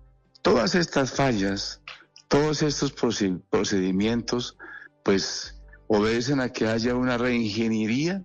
Todas 0.45 0.75
estas 0.75 1.11
fallas, 1.11 1.81
todos 2.29 2.61
estos 2.61 2.93
procedimientos 2.93 4.59
pues 5.03 5.59
obedecen 5.87 6.39
a 6.41 6.51
que 6.51 6.67
haya 6.67 6.95
una 6.95 7.17
reingeniería 7.17 8.23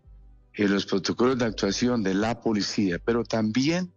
en 0.54 0.74
los 0.74 0.86
protocolos 0.86 1.38
de 1.38 1.46
actuación 1.46 2.04
de 2.04 2.16
la 2.16 2.42
policía, 2.42 3.00
pero 3.00 3.24
también 3.24 3.94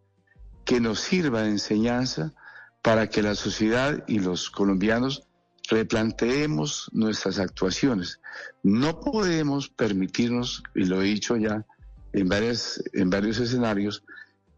que 0.64 0.78
nos 0.78 1.00
sirva 1.00 1.42
de 1.42 1.48
enseñanza 1.48 2.32
para 2.80 3.10
que 3.10 3.22
la 3.22 3.34
sociedad 3.34 4.04
y 4.06 4.20
los 4.20 4.50
colombianos 4.50 5.24
replanteemos 5.68 6.90
nuestras 6.92 7.40
actuaciones. 7.40 8.20
No 8.62 9.00
podemos 9.00 9.68
permitirnos, 9.68 10.62
y 10.76 10.84
lo 10.84 11.02
he 11.02 11.06
dicho 11.06 11.36
ya 11.36 11.66
en, 12.12 12.28
varias, 12.28 12.80
en 12.92 13.10
varios 13.10 13.40
escenarios, 13.40 14.04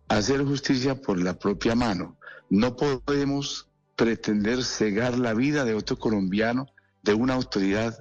hacer 0.09 0.45
justicia 0.45 1.01
por 1.01 1.19
la 1.19 1.39
propia 1.39 1.75
mano. 1.75 2.17
No 2.51 2.77
podemos 2.77 3.69
pretender 3.97 4.65
cegar 4.65 5.19
la 5.19 5.35
vida 5.35 5.65
de 5.65 5.75
otro 5.75 5.99
colombiano, 5.99 6.67
de 7.03 7.15
una 7.15 7.35
autoridad 7.35 7.97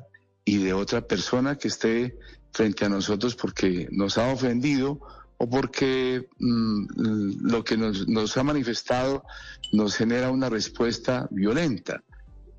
y 0.46 0.58
de 0.58 0.74
otra 0.74 1.08
persona 1.08 1.58
que 1.58 1.68
esté 1.68 2.18
frente 2.52 2.86
a 2.86 2.90
nosotros 2.90 3.36
porque 3.36 3.88
nos 3.92 4.18
ha 4.18 4.32
ofendido 4.32 5.00
o 5.38 5.50
porque 5.50 6.28
mm, 6.40 7.50
lo 7.50 7.64
que 7.64 7.78
nos, 7.78 8.08
nos, 8.08 8.38
ha 8.38 8.44
manifestado 8.44 9.24
nos 9.72 9.96
genera 9.96 10.32
una 10.32 10.50
respuesta 10.50 11.28
violenta. 11.32 12.04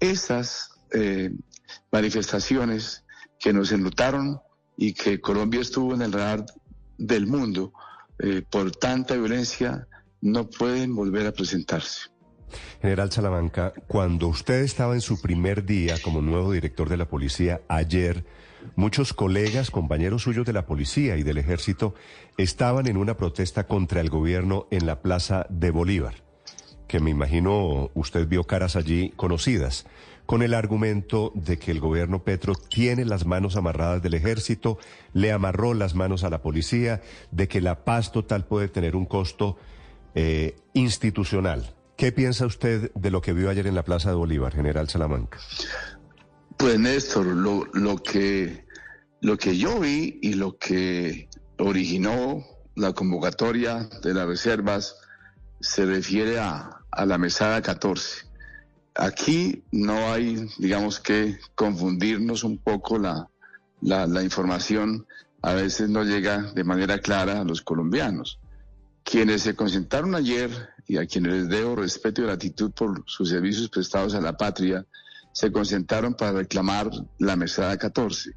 Esas 0.01 0.71
eh, 0.93 1.31
manifestaciones 1.91 3.05
que 3.39 3.53
nos 3.53 3.73
enlutaron 3.73 4.41
y 4.77 4.95
que 4.95 5.21
Colombia 5.21 5.61
estuvo 5.61 5.95
en 5.95 6.03
el 6.03 6.13
radar 6.13 6.45
del 6.99 7.27
mundo 7.27 7.73
eh, 8.19 8.43
por 8.49 8.71
tanta 8.73 9.15
violencia 9.15 9.87
no 10.21 10.49
pueden 10.49 10.95
volver 10.95 11.27
a 11.27 11.33
presentarse. 11.33 12.09
General 12.81 13.11
Salamanca, 13.11 13.73
cuando 13.89 14.29
usted 14.29 14.63
estaba 14.63 14.95
en 14.95 15.01
su 15.01 15.21
primer 15.21 15.65
día 15.65 15.97
como 16.03 16.21
nuevo 16.21 16.53
director 16.53 16.89
de 16.89 16.97
la 16.97 17.09
policía 17.09 17.61
ayer, 17.69 18.25
muchos 18.77 19.13
colegas, 19.13 19.71
compañeros 19.71 20.23
suyos 20.23 20.47
de 20.47 20.53
la 20.53 20.67
policía 20.67 21.17
y 21.17 21.23
del 21.23 21.39
ejército 21.39 21.95
estaban 22.37 22.87
en 22.87 22.97
una 22.97 23.17
protesta 23.17 23.67
contra 23.67 24.01
el 24.01 24.11
gobierno 24.11 24.67
en 24.71 24.87
la 24.87 25.03
Plaza 25.03 25.47
de 25.51 25.71
Bolívar, 25.71 26.24
que 26.95 27.01
me 27.01 27.11
imagino 27.11 27.91
usted 27.95 28.29
vio 28.29 28.45
caras 28.45 28.77
allí 28.77 29.13
conocidas, 29.17 29.85
con 30.27 30.45
el 30.45 30.55
argumento 30.55 31.33
de 31.35 31.59
que 31.59 31.73
el 31.73 31.81
gobierno 31.81 32.23
Petro 32.23 32.55
tiene 32.55 33.05
las 33.05 33.27
manos 33.27 33.57
amarradas 33.57 34.01
del 34.01 34.15
ejército, 34.15 34.79
le 35.13 35.33
amarró 35.33 35.75
las 35.75 35.97
manos 35.97 36.23
a 36.23 36.31
la 36.31 36.41
policía, 36.41 37.03
de 37.33 37.49
que 37.49 37.61
la 37.61 37.85
paz 37.85 38.13
total 38.13 38.47
puede 38.47 38.69
tener 38.69 38.95
un 38.95 39.07
costo 39.07 39.59
eh, 40.15 40.55
institucional. 40.73 41.75
¿Qué 41.97 42.13
piensa 42.13 42.47
usted 42.47 42.93
de 42.95 43.11
lo 43.11 43.21
que 43.21 43.33
vio 43.33 43.51
ayer 43.51 43.67
en 43.67 43.75
la 43.75 43.83
Plaza 43.83 44.11
de 44.11 44.15
Bolívar, 44.15 44.55
general 44.55 44.89
Salamanca? 44.89 45.41
Pues 46.57 46.79
Néstor, 46.79 47.27
lo, 47.27 47.65
lo, 47.73 47.97
que, 47.97 48.67
lo 49.21 49.37
que 49.37 49.59
yo 49.59 49.81
vi 49.81 50.21
y 50.23 50.35
lo 50.35 50.59
que 50.59 51.29
originó 51.59 52.45
la 52.77 52.93
convocatoria 52.93 53.89
de 54.01 54.15
las 54.15 54.29
reservas 54.29 55.01
se 55.61 55.87
refiere 55.87 56.39
a, 56.39 56.84
a 56.97 57.07
la 57.07 57.19
mesada 57.19 57.61
14. 57.63 58.27
Aquí 58.95 59.65
no 59.73 60.13
hay, 60.13 60.49
digamos 60.59 61.01
que, 61.01 61.39
confundirnos 61.55 62.45
un 62.45 62.59
poco 62.59 62.99
la, 62.99 63.29
la, 63.81 64.23
información. 64.23 65.07
A 65.43 65.53
veces 65.53 65.89
no 65.89 66.05
llega 66.05 66.53
de 66.53 66.65
manera 66.65 66.99
clara 67.01 67.41
a 67.41 67.45
los 67.45 67.61
colombianos. 67.63 68.39
Quienes 69.03 69.43
se 69.43 69.55
concentraron 69.55 70.15
ayer 70.15 70.51
y 70.87 70.99
a 70.99 71.07
quienes 71.07 71.33
les 71.33 71.49
debo 71.49 71.77
respeto 71.77 72.23
y 72.23 72.27
gratitud 72.27 72.71
por 72.71 73.03
sus 73.07 73.29
servicios 73.31 73.69
prestados 73.69 74.15
a 74.15 74.21
la 74.21 74.37
patria, 74.37 74.87
se 75.33 75.51
concentraron 75.51 76.15
para 76.15 76.33
reclamar 76.33 76.91
la 77.19 77.37
mesada 77.37 77.77
14. 77.77 78.31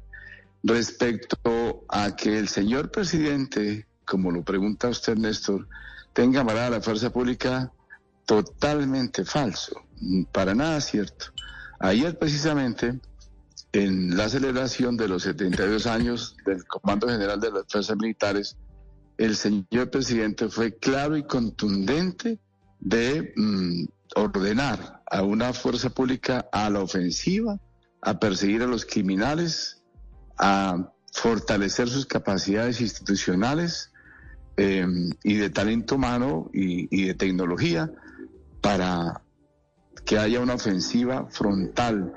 Respecto 0.64 1.84
a 1.88 2.16
que 2.16 2.36
el 2.38 2.48
señor 2.48 2.90
presidente, 2.90 3.86
como 4.04 4.32
lo 4.32 4.42
pregunta 4.42 4.88
usted, 4.88 5.16
Néstor, 5.16 5.68
tenga 6.12 6.40
amarrada 6.40 6.70
la 6.70 6.80
fuerza 6.80 7.10
pública, 7.10 7.72
totalmente 8.28 9.24
falso, 9.24 9.86
para 10.32 10.54
nada 10.54 10.82
cierto. 10.82 11.32
Ayer 11.80 12.18
precisamente, 12.18 13.00
en 13.72 14.18
la 14.18 14.28
celebración 14.28 14.98
de 14.98 15.08
los 15.08 15.22
72 15.22 15.86
años 15.86 16.36
del 16.44 16.62
Comando 16.66 17.08
General 17.08 17.40
de 17.40 17.50
las 17.50 17.62
Fuerzas 17.66 17.96
Militares, 17.96 18.58
el 19.16 19.34
señor 19.34 19.90
presidente 19.90 20.50
fue 20.50 20.76
claro 20.76 21.16
y 21.16 21.22
contundente 21.22 22.38
de 22.80 23.32
mm, 23.34 23.84
ordenar 24.14 25.02
a 25.10 25.22
una 25.22 25.54
fuerza 25.54 25.88
pública 25.88 26.50
a 26.52 26.68
la 26.68 26.80
ofensiva, 26.80 27.58
a 28.02 28.20
perseguir 28.20 28.62
a 28.62 28.66
los 28.66 28.84
criminales, 28.84 29.82
a 30.36 30.92
fortalecer 31.14 31.88
sus 31.88 32.04
capacidades 32.04 32.82
institucionales 32.82 33.90
em, 34.58 35.12
y 35.24 35.36
de 35.36 35.48
talento 35.48 35.94
humano 35.94 36.50
y, 36.52 37.06
de 37.06 37.14
tecnología 37.14 37.90
para 38.60 39.22
que 40.04 40.18
haya 40.18 40.40
una 40.40 40.54
ofensiva 40.54 41.26
frontal 41.30 42.12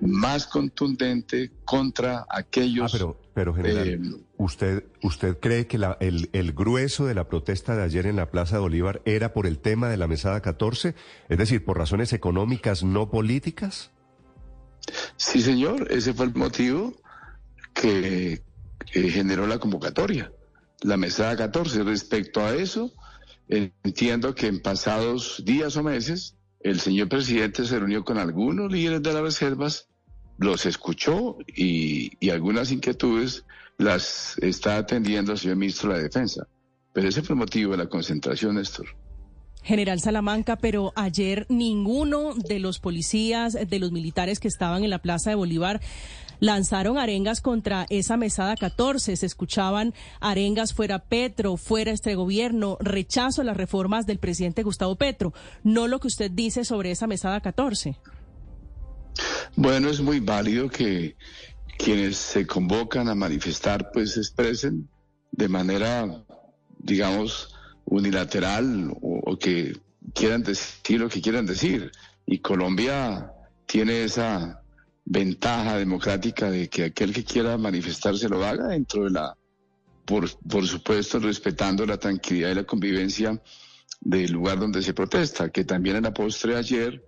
más 0.00 0.46
contundente 0.46 1.52
contra 1.64 2.26
aquellos... 2.28 2.94
Ah, 2.94 2.96
pero, 2.98 3.20
pero 3.34 3.54
general, 3.54 3.88
eh, 3.88 4.00
¿usted, 4.36 4.84
¿usted 5.02 5.38
cree 5.38 5.66
que 5.66 5.78
la, 5.78 5.96
el, 6.00 6.30
el, 6.32 6.52
grueso 6.52 7.06
de 7.06 7.14
la 7.14 7.28
protesta 7.28 7.76
de 7.76 7.82
ayer 7.82 8.06
en 8.06 8.16
la 8.16 8.30
Plaza 8.30 8.56
de 8.56 8.62
Bolívar 8.62 9.02
era 9.04 9.32
por 9.32 9.46
el 9.46 9.58
tema 9.58 9.88
de 9.88 9.96
la 9.96 10.06
mesada 10.06 10.40
14? 10.40 10.94
Es 11.28 11.38
decir, 11.38 11.64
por 11.64 11.78
razones 11.78 12.12
económicas, 12.12 12.84
no 12.84 13.10
políticas? 13.10 13.90
Sí, 15.16 15.42
señor, 15.42 15.88
ese 15.90 16.14
fue 16.14 16.26
el 16.26 16.34
motivo 16.34 16.94
que, 17.74 18.42
que 18.90 19.10
generó 19.10 19.46
la 19.46 19.58
convocatoria, 19.58 20.32
la 20.82 20.96
mesada 20.96 21.36
14. 21.36 21.82
Respecto 21.84 22.40
a 22.40 22.54
eso, 22.54 22.92
entiendo 23.48 24.34
que 24.34 24.46
en 24.46 24.60
pasados 24.60 25.42
días 25.44 25.76
o 25.76 25.82
meses 25.82 26.36
el 26.60 26.80
señor 26.80 27.08
presidente 27.08 27.64
se 27.64 27.78
reunió 27.78 28.04
con 28.04 28.18
algunos 28.18 28.72
líderes 28.72 29.02
de 29.02 29.12
las 29.12 29.22
reservas, 29.22 29.88
los 30.38 30.66
escuchó 30.66 31.38
y, 31.46 32.28
algunas 32.30 32.72
inquietudes 32.72 33.44
las 33.78 34.36
está 34.38 34.78
atendiendo 34.78 35.32
el 35.32 35.38
señor 35.38 35.56
ministro 35.56 35.90
de 35.90 35.96
la 35.96 36.02
Defensa. 36.02 36.46
Pero 36.92 37.08
ese 37.08 37.22
fue 37.22 37.34
el 37.34 37.38
motivo 37.38 37.72
de 37.72 37.78
la 37.78 37.88
concentración, 37.88 38.56
Néstor. 38.56 38.86
General 39.62 40.00
Salamanca, 40.00 40.56
pero 40.56 40.92
ayer 40.96 41.44
ninguno 41.48 42.34
de 42.34 42.58
los 42.58 42.78
policías, 42.78 43.52
de 43.54 43.78
los 43.78 43.92
militares 43.92 44.38
que 44.38 44.48
estaban 44.48 44.84
en 44.84 44.90
la 44.90 45.00
Plaza 45.00 45.30
de 45.30 45.36
Bolívar 45.36 45.80
lanzaron 46.40 46.98
arengas 46.98 47.40
contra 47.40 47.86
esa 47.90 48.16
mesada 48.16 48.56
14. 48.56 49.16
Se 49.16 49.26
escuchaban 49.26 49.94
arengas 50.20 50.74
fuera 50.74 50.98
Petro, 50.98 51.56
fuera 51.56 51.92
este 51.92 52.14
gobierno, 52.14 52.76
rechazo 52.80 53.42
a 53.42 53.44
las 53.44 53.56
reformas 53.56 54.06
del 54.06 54.18
presidente 54.18 54.62
Gustavo 54.62 54.96
Petro, 54.96 55.32
no 55.62 55.88
lo 55.88 56.00
que 56.00 56.08
usted 56.08 56.30
dice 56.30 56.64
sobre 56.64 56.90
esa 56.90 57.06
mesada 57.06 57.40
14. 57.40 57.96
Bueno, 59.56 59.88
es 59.88 60.00
muy 60.00 60.20
válido 60.20 60.68
que 60.68 61.16
quienes 61.78 62.16
se 62.16 62.46
convocan 62.46 63.08
a 63.08 63.14
manifestar 63.14 63.90
pues 63.92 64.16
expresen 64.16 64.88
de 65.32 65.48
manera, 65.48 66.24
digamos, 66.78 67.54
unilateral 67.84 68.90
o, 69.00 69.20
o 69.24 69.38
que 69.38 69.78
quieran 70.14 70.42
decir 70.42 71.00
lo 71.00 71.08
que 71.08 71.20
quieran 71.20 71.46
decir. 71.46 71.92
Y 72.26 72.38
Colombia 72.38 73.32
tiene 73.66 74.04
esa 74.04 74.62
ventaja 75.06 75.78
democrática 75.78 76.50
de 76.50 76.68
que 76.68 76.84
aquel 76.84 77.14
que 77.14 77.24
quiera 77.24 77.56
manifestarse 77.56 78.28
lo 78.28 78.44
haga 78.44 78.66
dentro 78.66 79.04
de 79.04 79.10
la, 79.10 79.36
por, 80.04 80.28
por 80.48 80.66
supuesto, 80.66 81.20
respetando 81.20 81.86
la 81.86 81.96
tranquilidad 81.96 82.50
y 82.50 82.54
la 82.56 82.64
convivencia 82.64 83.40
del 84.00 84.32
lugar 84.32 84.58
donde 84.58 84.82
se 84.82 84.92
protesta, 84.92 85.48
que 85.48 85.64
también 85.64 85.96
en 85.96 86.02
la 86.02 86.12
postre 86.12 86.56
ayer 86.56 87.02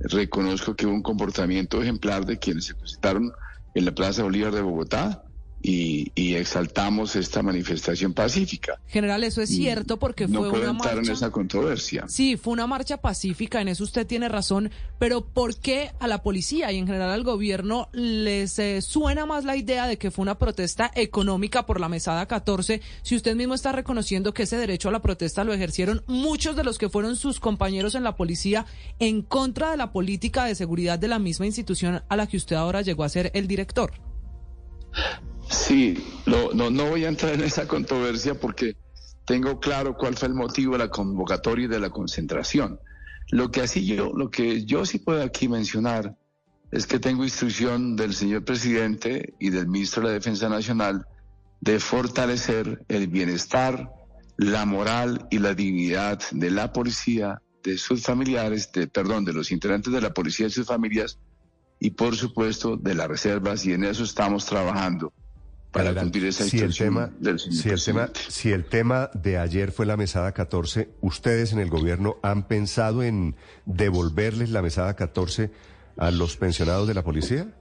reconozco 0.00 0.74
que 0.74 0.86
hubo 0.86 0.94
un 0.94 1.02
comportamiento 1.02 1.80
ejemplar 1.82 2.24
de 2.24 2.38
quienes 2.38 2.64
se 2.64 2.74
presentaron 2.74 3.30
en 3.74 3.84
la 3.84 3.94
Plaza 3.94 4.22
Bolívar 4.22 4.52
de 4.52 4.62
Bogotá, 4.62 5.24
y, 5.66 6.34
exaltamos 6.34 7.16
esta 7.16 7.42
manifestación 7.42 8.12
pacífica. 8.12 8.78
General, 8.86 9.24
eso 9.24 9.40
es 9.40 9.48
cierto 9.48 9.98
porque 9.98 10.28
fue 10.28 10.50
una 10.50 10.74
marcha. 10.74 10.98
en 10.98 11.10
esa 11.10 11.30
controversia. 11.30 12.04
Sí, 12.06 12.36
fue 12.36 12.52
una 12.52 12.66
marcha 12.66 12.98
pacífica, 12.98 13.62
en 13.62 13.68
eso 13.68 13.84
usted 13.84 14.06
tiene 14.06 14.28
razón, 14.28 14.70
pero 14.98 15.24
¿por 15.24 15.56
qué 15.56 15.92
a 16.00 16.06
la 16.06 16.22
policía 16.22 16.70
y 16.70 16.78
en 16.78 16.86
general 16.86 17.10
al 17.10 17.22
gobierno 17.22 17.88
les 17.92 18.58
eh, 18.58 18.82
suena 18.82 19.24
más 19.24 19.44
la 19.44 19.56
idea 19.56 19.86
de 19.86 19.96
que 19.96 20.10
fue 20.10 20.22
una 20.24 20.38
protesta 20.38 20.90
económica 20.94 21.64
por 21.64 21.80
la 21.80 21.88
mesada 21.88 22.26
14 22.26 22.82
si 23.02 23.16
usted 23.16 23.34
mismo 23.34 23.54
está 23.54 23.72
reconociendo 23.72 24.34
que 24.34 24.42
ese 24.42 24.58
derecho 24.58 24.90
a 24.90 24.92
la 24.92 25.02
protesta 25.02 25.44
lo 25.44 25.54
ejercieron 25.54 26.02
muchos 26.06 26.56
de 26.56 26.64
los 26.64 26.76
que 26.76 26.90
fueron 26.90 27.16
sus 27.16 27.40
compañeros 27.40 27.94
en 27.94 28.04
la 28.04 28.16
policía 28.16 28.66
en 28.98 29.22
contra 29.22 29.70
de 29.70 29.76
la 29.78 29.92
política 29.92 30.44
de 30.44 30.54
seguridad 30.54 30.98
de 30.98 31.08
la 31.08 31.18
misma 31.18 31.46
institución 31.46 32.02
a 32.08 32.16
la 32.16 32.26
que 32.26 32.36
usted 32.36 32.56
ahora 32.56 32.82
llegó 32.82 33.04
a 33.04 33.08
ser 33.08 33.30
el 33.34 33.46
director? 33.46 33.92
Sí, 35.54 36.04
no, 36.26 36.50
no, 36.52 36.86
voy 36.86 37.04
a 37.04 37.08
entrar 37.08 37.34
en 37.34 37.42
esa 37.42 37.68
controversia 37.68 38.34
porque 38.34 38.76
tengo 39.24 39.60
claro 39.60 39.96
cuál 39.96 40.16
fue 40.16 40.28
el 40.28 40.34
motivo 40.34 40.72
de 40.72 40.78
la 40.78 40.88
convocatoria 40.88 41.66
y 41.66 41.68
de 41.68 41.78
la 41.78 41.90
concentración. 41.90 42.80
Lo 43.30 43.50
que 43.50 43.62
así 43.62 43.86
yo, 43.86 44.12
lo 44.14 44.30
que 44.30 44.64
yo 44.64 44.84
sí 44.84 44.98
puedo 44.98 45.22
aquí 45.22 45.48
mencionar, 45.48 46.16
es 46.72 46.86
que 46.88 46.98
tengo 46.98 47.22
instrucción 47.22 47.94
del 47.94 48.14
señor 48.14 48.44
presidente 48.44 49.34
y 49.38 49.50
del 49.50 49.68
ministro 49.68 50.02
de 50.02 50.08
la 50.08 50.14
Defensa 50.14 50.48
Nacional 50.48 51.06
de 51.60 51.78
fortalecer 51.78 52.84
el 52.88 53.06
bienestar, 53.06 53.92
la 54.36 54.66
moral 54.66 55.28
y 55.30 55.38
la 55.38 55.54
dignidad 55.54 56.20
de 56.32 56.50
la 56.50 56.72
policía, 56.72 57.40
de 57.62 57.78
sus 57.78 58.02
familiares, 58.02 58.72
de, 58.72 58.88
perdón, 58.88 59.24
de 59.24 59.32
los 59.32 59.52
integrantes 59.52 59.92
de 59.92 60.00
la 60.00 60.12
policía 60.12 60.48
y 60.48 60.50
sus 60.50 60.66
familias, 60.66 61.18
y 61.78 61.92
por 61.92 62.16
supuesto 62.16 62.76
de 62.76 62.94
las 62.94 63.08
reservas, 63.08 63.64
y 63.64 63.72
en 63.72 63.84
eso 63.84 64.02
estamos 64.02 64.46
trabajando 64.46 65.12
para 65.74 65.94
cumplir 65.94 66.26
esa 66.26 66.44
si 66.44 66.60
el 66.60 66.74
tema, 66.74 67.10
del 67.18 67.38
señor 67.38 67.60
si 67.60 67.68
el 67.68 67.84
tema, 67.84 68.10
si 68.28 68.52
el 68.52 68.64
tema 68.64 69.10
de 69.12 69.38
ayer 69.38 69.72
fue 69.72 69.86
la 69.86 69.96
mesada 69.96 70.32
14, 70.32 70.88
¿ustedes 71.00 71.52
en 71.52 71.58
el 71.58 71.68
gobierno 71.68 72.16
han 72.22 72.46
pensado 72.46 73.02
en 73.02 73.34
devolverles 73.66 74.50
la 74.50 74.62
mesada 74.62 74.94
14 74.94 75.50
a 75.96 76.10
los 76.12 76.36
pensionados 76.36 76.86
de 76.86 76.94
la 76.94 77.02
policía? 77.02 77.52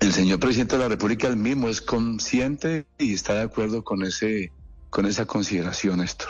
El 0.00 0.12
señor 0.12 0.38
presidente 0.38 0.76
de 0.76 0.82
la 0.82 0.88
República 0.88 1.28
él 1.28 1.36
mismo 1.36 1.68
es 1.68 1.80
consciente 1.80 2.86
y 2.98 3.14
está 3.14 3.34
de 3.34 3.42
acuerdo 3.42 3.82
con 3.82 4.02
ese 4.02 4.52
con 4.90 5.06
esa 5.06 5.24
consideración, 5.24 5.98
Néstor. 5.98 6.28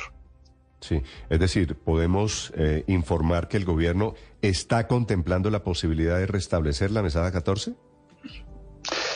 Sí, 0.80 1.02
es 1.28 1.40
decir, 1.40 1.76
podemos 1.76 2.52
eh, 2.56 2.84
informar 2.86 3.48
que 3.48 3.56
el 3.56 3.64
gobierno 3.64 4.14
está 4.42 4.86
contemplando 4.86 5.50
la 5.50 5.62
posibilidad 5.62 6.18
de 6.18 6.26
restablecer 6.26 6.90
la 6.90 7.02
mesada 7.02 7.32
14. 7.32 7.74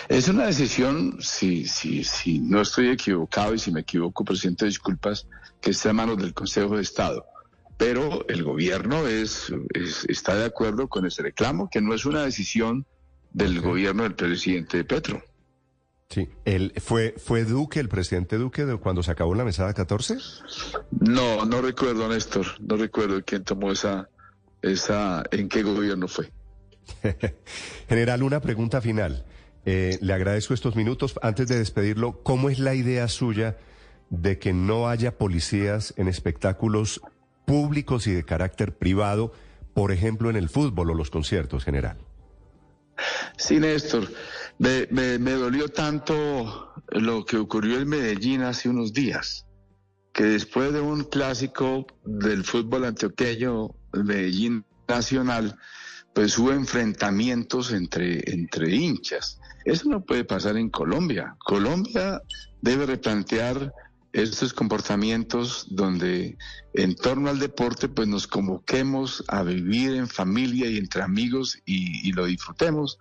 Es 0.09 0.29
una 0.29 0.47
decisión, 0.47 1.17
si, 1.21 1.67
si, 1.67 2.05
si 2.05 2.39
no 2.41 2.61
estoy 2.61 2.89
equivocado 2.89 3.55
y 3.55 3.59
si 3.59 3.71
me 3.73 3.81
equivoco, 3.81 4.25
presidente, 4.25 4.67
disculpas, 4.67 5.27
que 5.61 5.71
está 5.71 5.91
en 5.91 5.97
manos 5.97 6.19
del 6.19 6.35
Consejo 6.35 6.77
de 6.77 6.83
Estado. 6.83 7.25
Pero 7.79 8.27
el 8.29 8.45
gobierno 8.45 9.07
es, 9.07 9.53
es- 9.73 10.05
está 10.09 10.35
de 10.37 10.45
acuerdo 10.45 10.89
con 10.89 11.07
ese 11.07 11.23
reclamo, 11.23 11.69
que 11.71 11.81
no 11.81 11.95
es 11.95 12.05
una 12.05 12.23
decisión 12.23 12.87
del 13.33 13.61
gobierno 13.61 14.03
del 14.05 14.15
presidente 14.15 14.85
Petro. 14.85 15.23
Sí, 16.11 16.29
fue 16.81 17.15
fue 17.19 17.45
Duque, 17.45 17.81
el 17.81 17.89
presidente 17.89 18.37
Duque, 18.37 18.65
de 18.67 18.77
cuando 18.77 19.03
se 19.03 19.11
acabó 19.11 19.35
la 19.35 19.45
mesada 19.45 19.73
14. 19.75 20.19
No, 21.01 21.45
no 21.47 21.63
recuerdo, 21.63 22.09
Néstor, 22.09 22.47
no 22.61 22.77
recuerdo 22.77 23.21
quién 23.25 23.43
tomó 23.43 23.73
esa, 23.73 24.09
esa, 24.63 25.25
en 25.33 25.49
qué 25.49 25.63
gobierno 25.65 26.07
fue. 26.07 26.31
General, 27.89 28.23
una 28.23 28.41
pregunta 28.41 28.81
final. 28.81 29.25
Eh, 29.67 29.99
le 30.01 30.13
agradezco 30.13 30.55
estos 30.55 30.77
minutos. 30.77 31.15
Antes 31.23 31.49
de 31.49 31.59
despedirlo, 31.59 32.23
¿cómo 32.23 32.51
es 32.51 32.59
la 32.59 32.75
idea 32.75 33.09
suya 33.09 33.57
de 34.11 34.39
que 34.39 34.53
no 34.53 34.89
haya 34.89 35.17
policías 35.17 35.95
en 35.97 36.09
espectáculos 36.09 37.01
públicos 37.47 38.07
y 38.07 38.13
de 38.13 38.25
carácter 38.25 38.77
privado, 38.77 39.33
por 39.75 39.91
ejemplo, 39.93 40.31
en 40.31 40.37
el 40.37 40.49
fútbol 40.49 40.91
o 40.91 40.95
los 40.95 41.11
conciertos, 41.11 41.65
general? 41.65 41.97
Sí, 43.37 43.59
Néstor, 43.59 44.09
me, 44.59 44.87
me- 44.91 45.33
dolió 45.33 45.69
tanto 45.69 46.73
lo 46.91 47.25
que 47.25 47.37
ocurrió 47.39 47.81
en 47.81 47.89
Medellín 47.89 48.43
hace 48.43 48.69
unos 48.69 48.93
días, 48.93 49.47
que 50.13 50.25
después 50.25 50.73
de 50.73 50.81
un 50.81 51.03
clásico 51.05 51.87
del 52.05 52.45
fútbol 52.45 52.85
antioqueño, 52.85 53.71
Medellín 53.93 54.65
Nacional, 54.87 55.57
pues 56.15 56.39
hubo 56.39 56.53
enfrentamientos 56.53 57.73
entre, 57.73 58.23
entre 58.31 58.73
hinchas. 58.75 59.41
Eso 59.65 59.89
no 59.89 60.05
puede 60.05 60.25
pasar 60.25 60.57
en 60.57 60.69
Colombia. 60.71 61.37
Colombia 61.45 62.21
debe 62.61 62.87
replantear 62.87 63.73
estos 64.15 64.53
comportamientos 64.53 65.67
donde 65.71 66.39
en 66.73 66.95
torno 66.95 67.31
al 67.31 67.41
deporte 67.41 67.89
pues 67.89 68.07
nos 68.07 68.29
convoquemos 68.29 69.25
a 69.27 69.43
vivir 69.43 69.95
en 69.95 70.07
familia 70.07 70.71
y 70.71 70.79
entre 70.79 71.03
amigos 71.03 71.59
y, 71.67 72.13
lo 72.13 72.27
disfrutemos 72.27 72.99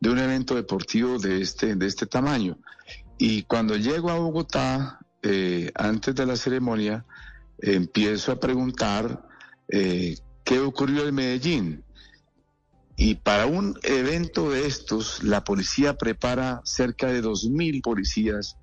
de 0.00 0.10
un 0.10 0.18
evento 0.18 0.56
deportivo 0.56 1.18
de 1.18 1.40
este, 1.40 1.76
de 1.76 1.86
este 1.86 2.06
tamaño. 2.06 2.58
Y 3.16 3.44
cuando 3.44 3.76
llego 3.76 4.10
a 4.10 4.18
Bogotá, 4.18 4.98
eh, 5.22 5.70
antes 5.76 6.14
de 6.14 6.26
la 6.26 6.36
ceremonia, 6.36 7.04
empiezo 7.58 8.32
a 8.32 8.40
preguntar 8.40 9.24
eh, 9.68 10.16
qué 10.44 10.58
ocurrió 10.58 11.06
en 11.06 11.14
Medellín. 11.14 11.84
Y 12.96 13.16
para 13.16 13.46
un 13.46 13.78
evento 13.82 14.50
de 14.50 14.66
estos, 14.66 15.22
la 15.22 15.44
policía 15.44 15.94
prepara 15.94 16.62
cerca 16.64 17.08
de 17.08 17.22
2.000 17.22 17.82
policías 17.82 18.56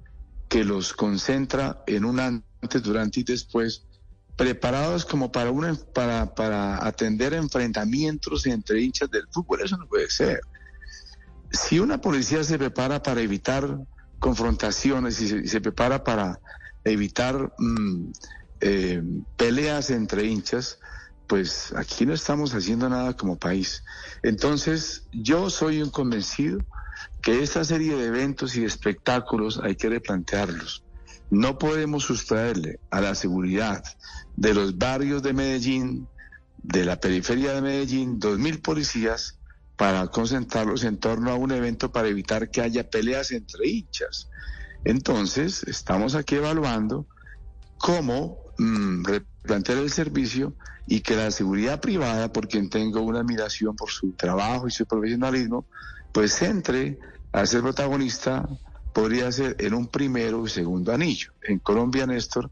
que 0.50 0.63
los 0.63 0.93
concentra 0.93 1.84
en 1.86 2.04
un 2.04 2.19
antes, 2.19 2.82
durante 2.82 3.19
y 3.19 3.24
después, 3.24 3.86
preparados 4.36 5.06
como 5.06 5.32
para, 5.32 5.52
una, 5.52 5.76
para, 5.93 6.34
para 6.34 6.86
atender 6.86 7.34
enfrentamientos 7.34 8.48
entre 8.48 8.82
hinchas 8.82 9.10
del 9.12 9.28
fútbol. 9.30 9.62
Eso 9.62 9.78
no 9.78 9.88
puede 9.88 10.10
ser. 10.10 10.41
Si 11.52 11.80
una 11.80 12.02
policía 12.02 12.43
se 12.43 12.58
prepara 12.58 13.04
para 13.04 13.22
evitar 13.22 13.78
confrontaciones 14.17 15.22
y 15.22 15.48
se, 15.48 15.62
prepara 15.62 16.04
para 16.04 16.39
evitar 16.84 17.54
mm, 17.60 18.12
eh, 18.62 19.04
peleas 19.38 19.91
entre 19.91 20.26
hinchas, 20.26 20.80
pues 21.34 21.74
aquí 21.76 22.06
no 22.06 22.13
estamos 22.13 22.54
haciendo 22.54 22.88
nada 22.88 23.17
como 23.17 23.39
país. 23.39 23.84
Entonces, 24.22 25.08
yo 25.12 25.50
soy 25.50 25.82
un 25.82 25.89
convencido 25.89 26.60
que 27.24 27.41
esta 27.41 27.63
serie 27.63 27.96
de 27.96 28.06
eventos 28.06 28.56
y 28.56 28.63
espectáculos 28.63 29.60
hay 29.63 29.76
que 29.76 29.89
replantearlos. 29.89 30.84
No 31.32 31.58
podemos 31.58 32.04
sustraerle 32.04 32.82
a 32.91 33.02
la 33.02 33.15
seguridad 33.15 33.84
de 34.36 34.54
los 34.54 34.78
barrios 34.78 35.24
de 35.24 35.34
Medellín, 35.34 36.08
de 36.58 36.86
la 36.86 36.98
periferia 36.98 37.54
de 37.54 37.63
Medellín, 37.63 38.19
dos 38.19 38.38
mil 38.38 38.62
policías 38.62 39.39
para 39.76 40.06
concentrarlos 40.10 40.84
en 40.84 41.00
torno 41.00 41.32
a 41.32 41.36
un 41.36 41.52
evento 41.52 41.91
para 41.91 42.10
evitar 42.10 42.52
que 42.52 42.62
haya 42.62 42.88
peleas 42.88 43.32
entre 43.32 43.67
hinchas. 43.67 44.30
Entonces, 44.86 45.63
estamos 45.63 46.13
aquí 46.13 46.36
evaluando 46.36 47.08
cómo 47.80 48.38
mm, 48.60 49.02
replantear 49.43 49.77
el 49.79 49.91
servicio 49.91 50.56
y 50.88 51.01
que 51.01 51.15
la 51.15 51.32
seguridad 51.32 51.79
privada, 51.82 52.32
por 52.32 52.47
quien 52.47 52.69
tengo 52.69 53.01
una 53.01 53.19
admiración 53.19 53.75
por 53.75 53.89
su 53.89 54.13
trabajo 54.13 54.67
y 54.67 54.71
su 54.71 54.86
profesionalismo, 54.86 55.65
pues 56.12 56.41
entre 56.41 56.97
a 57.32 57.45
ser 57.45 57.62
protagonista, 57.62 58.47
podría 58.93 59.32
ser 59.32 59.56
en 59.60 59.73
un 59.73 59.88
primero 59.88 60.45
y 60.45 60.49
segundo 60.49 60.93
anillo. 60.93 61.32
En 61.41 61.60
Colombia, 61.60 62.06
Néstor, 62.06 62.49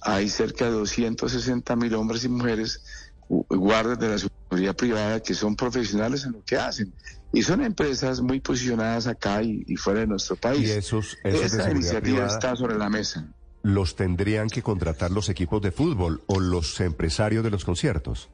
hay 0.00 0.28
cerca 0.28 0.66
de 0.66 0.72
260 0.72 1.74
mil 1.76 1.94
hombres 1.94 2.24
y 2.24 2.28
mujeres 2.28 2.84
gu- 3.28 3.46
guardas 3.56 3.98
de 3.98 4.08
la 4.08 4.18
seguridad 4.18 4.76
privada 4.76 5.20
que 5.20 5.34
son 5.34 5.56
profesionales 5.56 6.24
en 6.24 6.32
lo 6.32 6.42
que 6.42 6.56
hacen. 6.56 6.94
Y 7.32 7.42
son 7.42 7.62
empresas 7.62 8.20
muy 8.20 8.40
posicionadas 8.40 9.06
acá 9.08 9.42
y, 9.42 9.64
y 9.66 9.76
fuera 9.76 10.00
de 10.00 10.06
nuestro 10.06 10.36
país. 10.36 10.68
Y 10.68 10.72
esos, 10.72 11.18
esos 11.24 11.52
Esa 11.54 11.70
iniciativa 11.70 12.00
privada 12.00 12.28
está 12.34 12.54
sobre 12.56 12.78
la 12.78 12.88
mesa. 12.88 13.26
Los 13.64 13.96
tendrían 13.96 14.48
que 14.48 14.62
contratar 14.62 15.10
los 15.10 15.28
equipos 15.28 15.60
de 15.62 15.72
fútbol 15.72 16.22
o 16.26 16.38
los 16.38 16.78
empresarios 16.80 17.42
de 17.42 17.50
los 17.50 17.64
conciertos. 17.64 18.28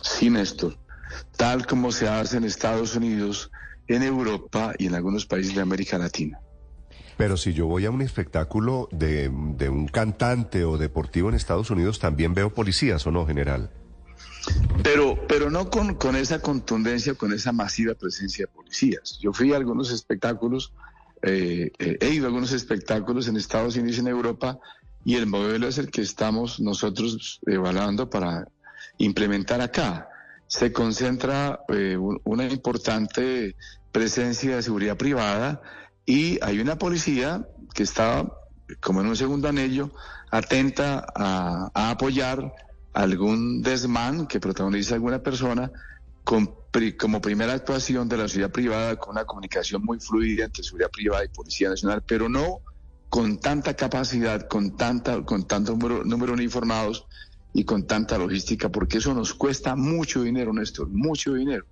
Sí, 0.00 0.30
Néstor. 0.30 0.78
Tal 1.36 1.66
como 1.66 1.90
se 1.90 2.08
hace 2.08 2.36
en 2.36 2.44
Estados 2.44 2.94
Unidos, 2.94 3.50
en 3.88 4.02
Europa 4.02 4.74
y 4.78 4.86
en 4.86 4.94
algunos 4.94 5.26
países 5.26 5.54
de 5.54 5.60
América 5.60 5.98
Latina. 5.98 6.40
Pero 7.16 7.36
si 7.36 7.52
yo 7.52 7.66
voy 7.66 7.84
a 7.84 7.90
un 7.90 8.00
espectáculo 8.00 8.88
de, 8.92 9.28
de 9.56 9.68
un 9.68 9.88
cantante 9.88 10.64
o 10.64 10.78
deportivo 10.78 11.28
en 11.28 11.34
Estados 11.34 11.70
Unidos, 11.70 11.98
también 11.98 12.32
veo 12.32 12.54
policías, 12.54 13.04
¿o 13.08 13.10
no, 13.10 13.26
general? 13.26 13.70
Pero, 14.84 15.18
pero 15.26 15.50
no 15.50 15.68
con, 15.68 15.94
con 15.96 16.14
esa 16.14 16.40
contundencia, 16.40 17.14
con 17.14 17.32
esa 17.32 17.50
masiva 17.50 17.94
presencia 17.94 18.46
de 18.46 18.52
policías. 18.52 19.18
Yo 19.20 19.32
fui 19.32 19.52
a 19.52 19.56
algunos 19.56 19.90
espectáculos, 19.90 20.72
eh, 21.22 21.70
eh, 21.78 21.98
he 22.00 22.10
ido 22.10 22.24
a 22.26 22.28
algunos 22.28 22.52
espectáculos 22.52 23.28
en 23.28 23.36
Estados 23.36 23.76
Unidos 23.76 23.96
y 23.96 24.00
en 24.00 24.08
Europa, 24.08 24.58
y 25.04 25.14
el 25.16 25.26
modelo 25.26 25.68
es 25.68 25.78
el 25.78 25.90
que 25.90 26.02
estamos 26.02 26.60
nosotros 26.60 27.40
evaluando 27.46 28.08
para 28.10 28.46
implementar 28.98 29.60
acá. 29.60 30.08
Se 30.46 30.72
concentra 30.72 31.60
eh, 31.68 31.96
un- 31.96 32.20
una 32.24 32.44
importante 32.46 33.54
presencia 33.92 34.56
de 34.56 34.62
seguridad 34.62 34.96
privada 34.96 35.60
y 36.04 36.38
hay 36.42 36.60
una 36.60 36.76
policía 36.78 37.46
que 37.74 37.82
está, 37.82 38.26
como 38.80 39.00
en 39.00 39.06
un 39.08 39.16
segundo 39.16 39.48
anillo, 39.48 39.90
atenta 40.30 41.06
a, 41.14 41.70
a 41.74 41.90
apoyar 41.90 42.52
algún 42.92 43.62
desmán 43.62 44.26
que 44.26 44.40
protagoniza 44.40 44.94
alguna 44.94 45.22
persona 45.22 45.70
como 46.98 47.22
primera 47.22 47.54
actuación 47.54 48.08
de 48.08 48.18
la 48.18 48.28
seguridad 48.28 48.52
privada 48.52 48.96
con 48.96 49.12
una 49.12 49.24
comunicación 49.24 49.82
muy 49.82 49.98
fluida 49.98 50.44
entre 50.44 50.62
seguridad 50.62 50.90
privada 50.90 51.24
y 51.24 51.28
Policía 51.28 51.70
Nacional, 51.70 52.02
pero 52.06 52.28
no 52.28 52.60
con 53.08 53.40
tanta 53.40 53.74
capacidad, 53.74 54.46
con 54.46 54.76
tanta, 54.76 55.24
con 55.24 55.46
tanto 55.46 55.72
número, 55.72 56.04
de 56.04 56.32
uniformados 56.32 57.06
y 57.54 57.64
con 57.64 57.86
tanta 57.86 58.18
logística, 58.18 58.68
porque 58.68 58.98
eso 58.98 59.14
nos 59.14 59.32
cuesta 59.32 59.74
mucho 59.74 60.22
dinero, 60.22 60.52
Néstor, 60.52 60.88
mucho 60.90 61.32
dinero. 61.32 61.64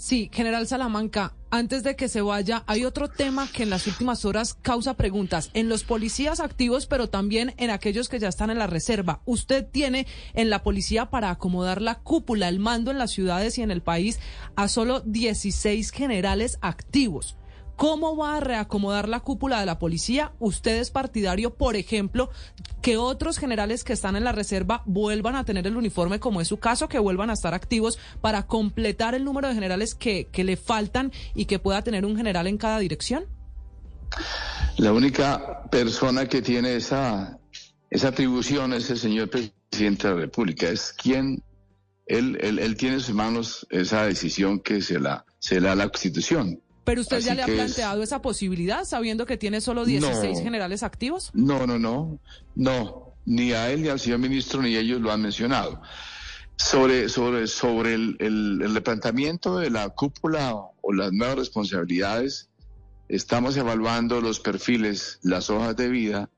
Sí, 0.00 0.30
general 0.32 0.68
Salamanca, 0.68 1.34
antes 1.50 1.82
de 1.82 1.96
que 1.96 2.06
se 2.06 2.20
vaya, 2.20 2.62
hay 2.68 2.84
otro 2.84 3.08
tema 3.08 3.48
que 3.52 3.64
en 3.64 3.70
las 3.70 3.88
últimas 3.88 4.24
horas 4.24 4.54
causa 4.54 4.94
preguntas 4.94 5.50
en 5.54 5.68
los 5.68 5.82
policías 5.82 6.38
activos, 6.38 6.86
pero 6.86 7.08
también 7.08 7.52
en 7.56 7.70
aquellos 7.70 8.08
que 8.08 8.20
ya 8.20 8.28
están 8.28 8.50
en 8.50 8.60
la 8.60 8.68
reserva. 8.68 9.22
Usted 9.24 9.66
tiene 9.66 10.06
en 10.34 10.50
la 10.50 10.62
policía 10.62 11.06
para 11.06 11.30
acomodar 11.30 11.82
la 11.82 11.96
cúpula, 11.96 12.48
el 12.48 12.60
mando 12.60 12.92
en 12.92 12.98
las 12.98 13.10
ciudades 13.10 13.58
y 13.58 13.62
en 13.62 13.72
el 13.72 13.82
país 13.82 14.20
a 14.54 14.68
solo 14.68 15.00
16 15.00 15.90
generales 15.90 16.58
activos. 16.60 17.36
¿Cómo 17.78 18.16
va 18.16 18.38
a 18.38 18.40
reacomodar 18.40 19.08
la 19.08 19.20
cúpula 19.20 19.60
de 19.60 19.66
la 19.66 19.78
policía? 19.78 20.32
¿Usted 20.40 20.80
es 20.80 20.90
partidario, 20.90 21.54
por 21.54 21.76
ejemplo, 21.76 22.28
que 22.82 22.96
otros 22.96 23.38
generales 23.38 23.84
que 23.84 23.92
están 23.92 24.16
en 24.16 24.24
la 24.24 24.32
reserva 24.32 24.82
vuelvan 24.84 25.36
a 25.36 25.44
tener 25.44 25.64
el 25.64 25.76
uniforme, 25.76 26.18
como 26.18 26.40
es 26.40 26.48
su 26.48 26.56
caso, 26.56 26.88
que 26.88 26.98
vuelvan 26.98 27.30
a 27.30 27.34
estar 27.34 27.54
activos 27.54 27.96
para 28.20 28.48
completar 28.48 29.14
el 29.14 29.24
número 29.24 29.46
de 29.46 29.54
generales 29.54 29.94
que, 29.94 30.28
le 30.34 30.56
faltan 30.56 31.12
y 31.36 31.44
que 31.44 31.60
pueda 31.60 31.82
tener 31.82 32.04
un 32.04 32.16
general 32.16 32.48
en 32.48 32.58
cada 32.58 32.80
dirección? 32.80 33.26
La 34.76 34.92
única 34.92 35.62
persona 35.70 36.26
que 36.26 36.42
tiene 36.42 36.74
esa, 36.74 37.38
esa 37.90 38.08
atribución 38.08 38.72
es 38.72 38.90
el 38.90 38.98
señor 38.98 39.30
presidente 39.30 40.08
de 40.08 40.14
la 40.14 40.20
República. 40.22 40.68
Es 40.68 40.92
quien, 40.92 41.44
él, 42.06 42.38
él, 42.40 42.58
él 42.58 42.76
tiene 42.76 42.96
en 42.96 43.02
sus 43.02 43.14
manos 43.14 43.68
esa 43.70 44.04
decisión 44.04 44.58
que 44.58 44.82
se 44.82 44.98
la, 44.98 45.24
se 45.38 45.60
la 45.60 45.68
da 45.68 45.74
la 45.76 45.88
Constitución. 45.88 46.60
Pero 46.88 47.00
usted 47.02 47.20
ya 47.20 47.34
le 47.34 47.42
ha 47.42 47.46
es- 47.46 47.54
planteado 47.54 48.02
esa 48.02 48.20
posibilidad, 48.22 48.84
sabiendo 48.84 49.26
que 49.26 49.36
tiene 49.36 49.60
solo 49.60 49.84
16 49.84 50.38
No. 50.38 50.42
generales 50.44 50.82
activos. 50.82 51.30
No, 51.34 51.66
no, 51.66 51.78
no, 51.78 52.18
no, 52.56 53.14
ni 53.24 53.52
a 53.52 53.70
él 53.70 53.82
ni 53.82 53.88
al 53.88 54.00
señor 54.00 54.18
ministro 54.18 54.62
ni 54.62 54.74
ellos 54.76 55.00
lo 55.00 55.12
han 55.12 55.22
mencionado. 55.22 55.80
Sobre, 56.56 57.08
sobre, 57.08 57.46
sobre 57.46 57.94
el, 57.94 58.16
el, 58.18 58.60
el 58.62 58.74
replanteamiento 58.74 59.58
de 59.58 59.70
la 59.70 59.88
cúpula 59.90 60.54
o 60.80 60.92
las 60.92 61.12
nuevas 61.12 61.36
responsabilidades, 61.36 62.48
estamos 63.08 63.56
evaluando 63.56 64.20
los 64.20 64.40
perfiles, 64.40 65.20
las 65.22 65.50
hojas 65.50 65.76
de 65.76 65.88
vida 65.88 66.30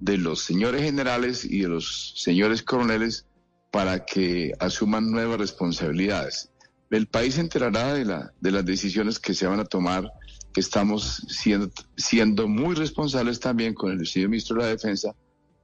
de 0.00 0.16
los 0.16 0.42
señores 0.44 0.82
generales 0.82 1.44
y 1.44 1.60
de 1.62 1.68
los 1.68 2.14
señores 2.16 2.62
coroneles 2.62 3.26
para 3.70 4.06
que 4.06 4.52
asuman 4.58 5.10
nuevas 5.10 5.38
responsabilidades. 5.38 6.50
El 6.90 7.06
país 7.06 7.34
se 7.34 7.42
enterará 7.42 7.94
de, 7.94 8.04
la, 8.04 8.32
de 8.40 8.50
las 8.50 8.64
decisiones 8.64 9.18
que 9.18 9.34
se 9.34 9.46
van 9.46 9.60
a 9.60 9.64
tomar, 9.64 10.10
que 10.52 10.60
estamos 10.60 11.24
siendo, 11.28 11.70
siendo 11.96 12.48
muy 12.48 12.74
responsables 12.74 13.40
también 13.40 13.74
con 13.74 13.92
el 13.92 14.06
señor 14.06 14.30
ministro 14.30 14.56
de 14.56 14.62
la 14.62 14.68
Defensa 14.68 15.14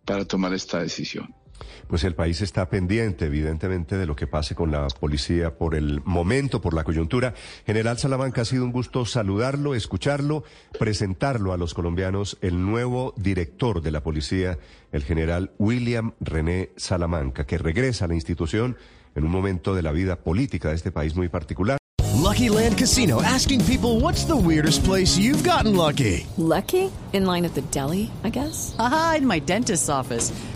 para 0.05 0.25
tomar 0.25 0.53
esta 0.53 0.81
decisión. 0.81 1.35
Pues 1.89 2.05
el 2.05 2.15
país 2.15 2.41
está 2.41 2.69
pendiente, 2.69 3.27
evidentemente, 3.27 3.97
de 3.97 4.07
lo 4.07 4.17
que 4.17 4.27
pase 4.27 4.55
con 4.55 4.71
la 4.71 4.87
policía 4.89 5.57
por 5.57 5.75
el 5.75 6.03
momento, 6.05 6.61
por 6.61 6.75
la 6.75 6.85
coyuntura. 6.85 7.35
General 7.67 7.99
Salamanca, 7.99 8.43
ha 8.43 8.45
sido 8.45 8.65
un 8.65 8.73
gusto 8.73 9.05
saludarlo, 9.05 9.75
escucharlo, 9.75 10.45
presentarlo 10.79 11.53
a 11.53 11.57
los 11.57 11.75
colombianos, 11.75 12.39
el 12.41 12.61
nuevo 12.61 13.15
director 13.17 13.83
de 13.83 13.91
la 13.91 14.03
policía, 14.03 14.59
el 14.93 15.05
general 15.05 15.53
William 15.59 16.15
René 16.21 16.71
Salamanca, 16.77 17.47
que 17.47 17.59
regresa 17.59 18.07
a 18.07 18.09
la 18.09 18.15
institución 18.15 18.77
en 19.15 19.25
un 19.25 19.31
momento 19.31 19.75
de 19.75 19.83
la 19.83 19.93
vida 19.93 20.17
política 20.17 20.71
de 20.71 20.77
este 20.77 20.91
país 20.91 21.15
muy 21.15 21.29
particular. 21.29 21.79
Lucky 22.25 22.49
Land 22.49 22.79
Casino 22.79 23.21
asking 23.23 23.61
people 23.65 24.01
what's 24.01 24.25
the 24.25 24.37
weirdest 24.37 24.83
place 24.85 25.19
you've 25.19 25.45
gotten 25.45 25.77
lucky? 25.77 26.27
Lucky? 26.37 26.91
In 27.13 27.27
line 27.27 27.45
at 27.45 27.55
the 27.55 27.63
deli, 27.71 28.11
I 28.25 28.31
guess? 28.31 28.75
Aha, 28.79 29.17
in 29.19 29.27
my 29.27 29.41
dentist's 29.41 29.89
office. 29.89 30.33